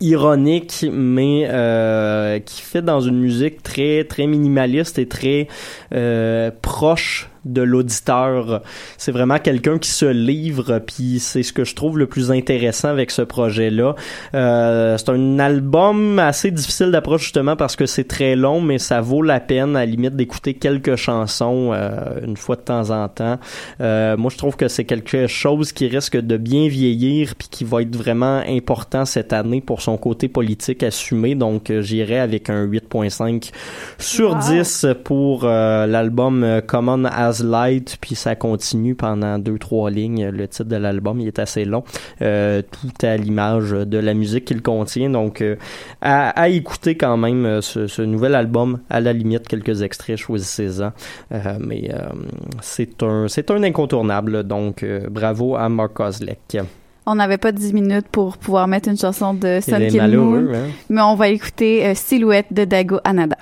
[0.00, 5.48] ironique, mais euh, qui fait dans une musique très très minimaliste et très
[5.94, 8.62] euh, proche de l'auditeur.
[8.98, 12.88] C'est vraiment quelqu'un qui se livre, puis c'est ce que je trouve le plus intéressant
[12.88, 13.94] avec ce projet-là.
[14.34, 19.00] Euh, c'est un album assez difficile d'approche justement parce que c'est très long, mais ça
[19.00, 23.08] vaut la peine à la limite d'écouter quelques chansons euh, une fois de temps en
[23.08, 23.38] temps.
[23.80, 27.64] Euh, moi, je trouve que c'est quelque chose qui risque de bien vieillir puis qui
[27.64, 31.34] va être vraiment important cette année pour son côté politique assumé.
[31.34, 33.50] Donc, euh, j'irai avec un 8.5
[33.98, 40.28] sur 10 pour l'album Common as Light, puis ça continue pendant deux trois lignes.
[40.28, 41.84] Le titre de l'album, il est assez long,
[42.22, 45.10] euh, tout à l'image de la musique qu'il contient.
[45.10, 45.56] Donc, euh,
[46.00, 48.80] à, à écouter quand même euh, ce, ce nouvel album.
[48.90, 50.92] À la limite, quelques extraits, choisissez-en.
[51.32, 51.90] Euh, mais
[52.60, 54.42] c'est un c'est un incontournable.
[54.44, 56.58] Donc, bravo à Mark Kozlek.
[57.06, 60.68] On n'avait pas 10 minutes pour pouvoir mettre une chanson de Sun Moon, hein?
[60.88, 63.36] mais on va écouter Silhouette de Dago Anada.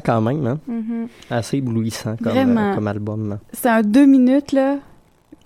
[0.00, 0.58] Quand même, hein?
[0.66, 1.08] Mhm.
[1.30, 3.38] Assez éblouissant comme, euh, comme album.
[3.52, 4.76] C'est un deux minutes, là,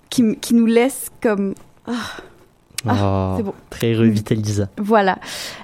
[0.09, 1.53] qui, qui nous laisse comme...
[1.87, 1.93] Ah.
[2.85, 3.55] Ah, Ah, c'est beau.
[3.71, 4.67] Très revitalisant.
[4.77, 5.17] Voilà.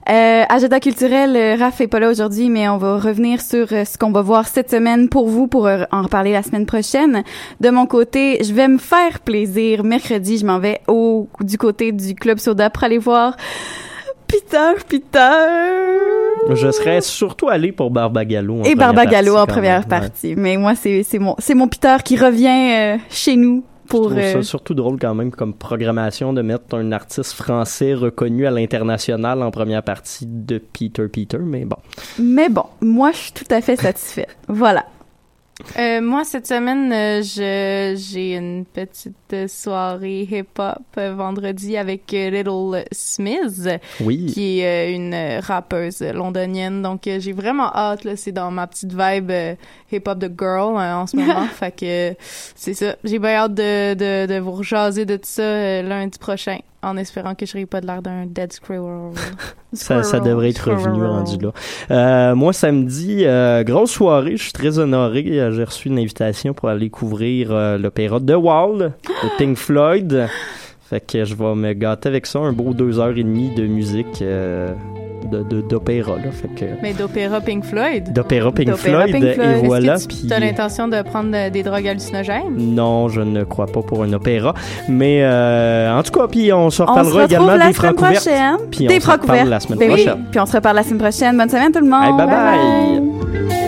[0.10, 3.86] Euh, agenda culturel, euh, Raph est pas là aujourd'hui, mais on va revenir sur euh,
[3.86, 7.24] ce qu'on va voir cette semaine pour vous, pour en reparler la semaine prochaine.
[7.62, 9.84] De mon côté, je vais me faire plaisir.
[9.84, 13.38] Mercredi, je m'en vais au du côté du Club Soda pour aller voir
[14.34, 16.56] Peter, Peter.
[16.56, 18.62] Je serais surtout allé pour Barbagallo.
[18.62, 19.84] en Et Barbagallo en première même.
[19.84, 20.00] Ouais.
[20.00, 20.36] partie.
[20.36, 24.10] Mais moi, c'est mon, mon Peter qui revient euh, chez nous pour...
[24.10, 27.94] Je trouve ça euh, surtout drôle quand même comme programmation de mettre un artiste français
[27.94, 31.78] reconnu à l'international en première partie de Peter Peter, mais bon.
[32.18, 34.36] Mais bon, moi, je suis tout à fait satisfaite.
[34.48, 34.86] Voilà.
[35.78, 42.84] Euh, moi, cette semaine, euh, je j'ai une petite soirée hip-hop euh, vendredi avec Little
[42.92, 43.70] Smith,
[44.02, 44.26] Oui.
[44.34, 46.82] qui est une rappeuse londonienne.
[46.82, 48.04] Donc, j'ai vraiment hâte.
[48.04, 49.32] Là, c'est dans ma petite vibe
[49.92, 51.46] hip-hop de girl euh, en ce moment.
[51.54, 52.16] fait que
[52.56, 52.96] c'est ça.
[53.04, 57.34] J'ai bien hâte de, de, de vous rejaser de tout ça lundi prochain, en espérant
[57.36, 59.12] que je n'aurai pas de l'air d'un dead squirrel.
[59.74, 61.52] Ça, devrait être revenu rendu là.
[61.90, 64.38] Euh, moi, samedi, euh, grosse soirée.
[64.38, 65.26] Je suis très honoré.
[65.40, 70.28] Euh, J'ai reçu une invitation pour aller couvrir euh, l'opéra The Wall de Pink Floyd.
[70.82, 72.40] Fait que je vais me gâter avec ça.
[72.40, 74.22] Un beau deux heures et demie de musique
[75.30, 76.16] de de- d'opéra.
[76.18, 76.32] là.
[76.32, 78.12] Fait que Mais d'opéra Pink Floyd.
[78.14, 79.64] d'opéra Pink, Floyd, Pink Floyd.
[79.64, 79.94] et voilà.
[79.96, 82.56] Est-ce que tu Puis as l'intention de prendre euh, des drogues hallucinogènes?
[82.58, 84.54] non, je ne crois pas pour un opéra.
[84.90, 87.74] Mais euh, en tout cas, puis on se On se reparlera également la des semaine
[87.74, 88.62] francs ouvertes.
[88.72, 90.04] Puis des on se reparle la semaine Ben oui.
[90.04, 90.26] prochaine.
[90.32, 91.38] Puis on se reparle la semaine prochaine.
[91.38, 92.04] Bonne semaine tout le monde.
[92.04, 93.63] Hey, bye bye.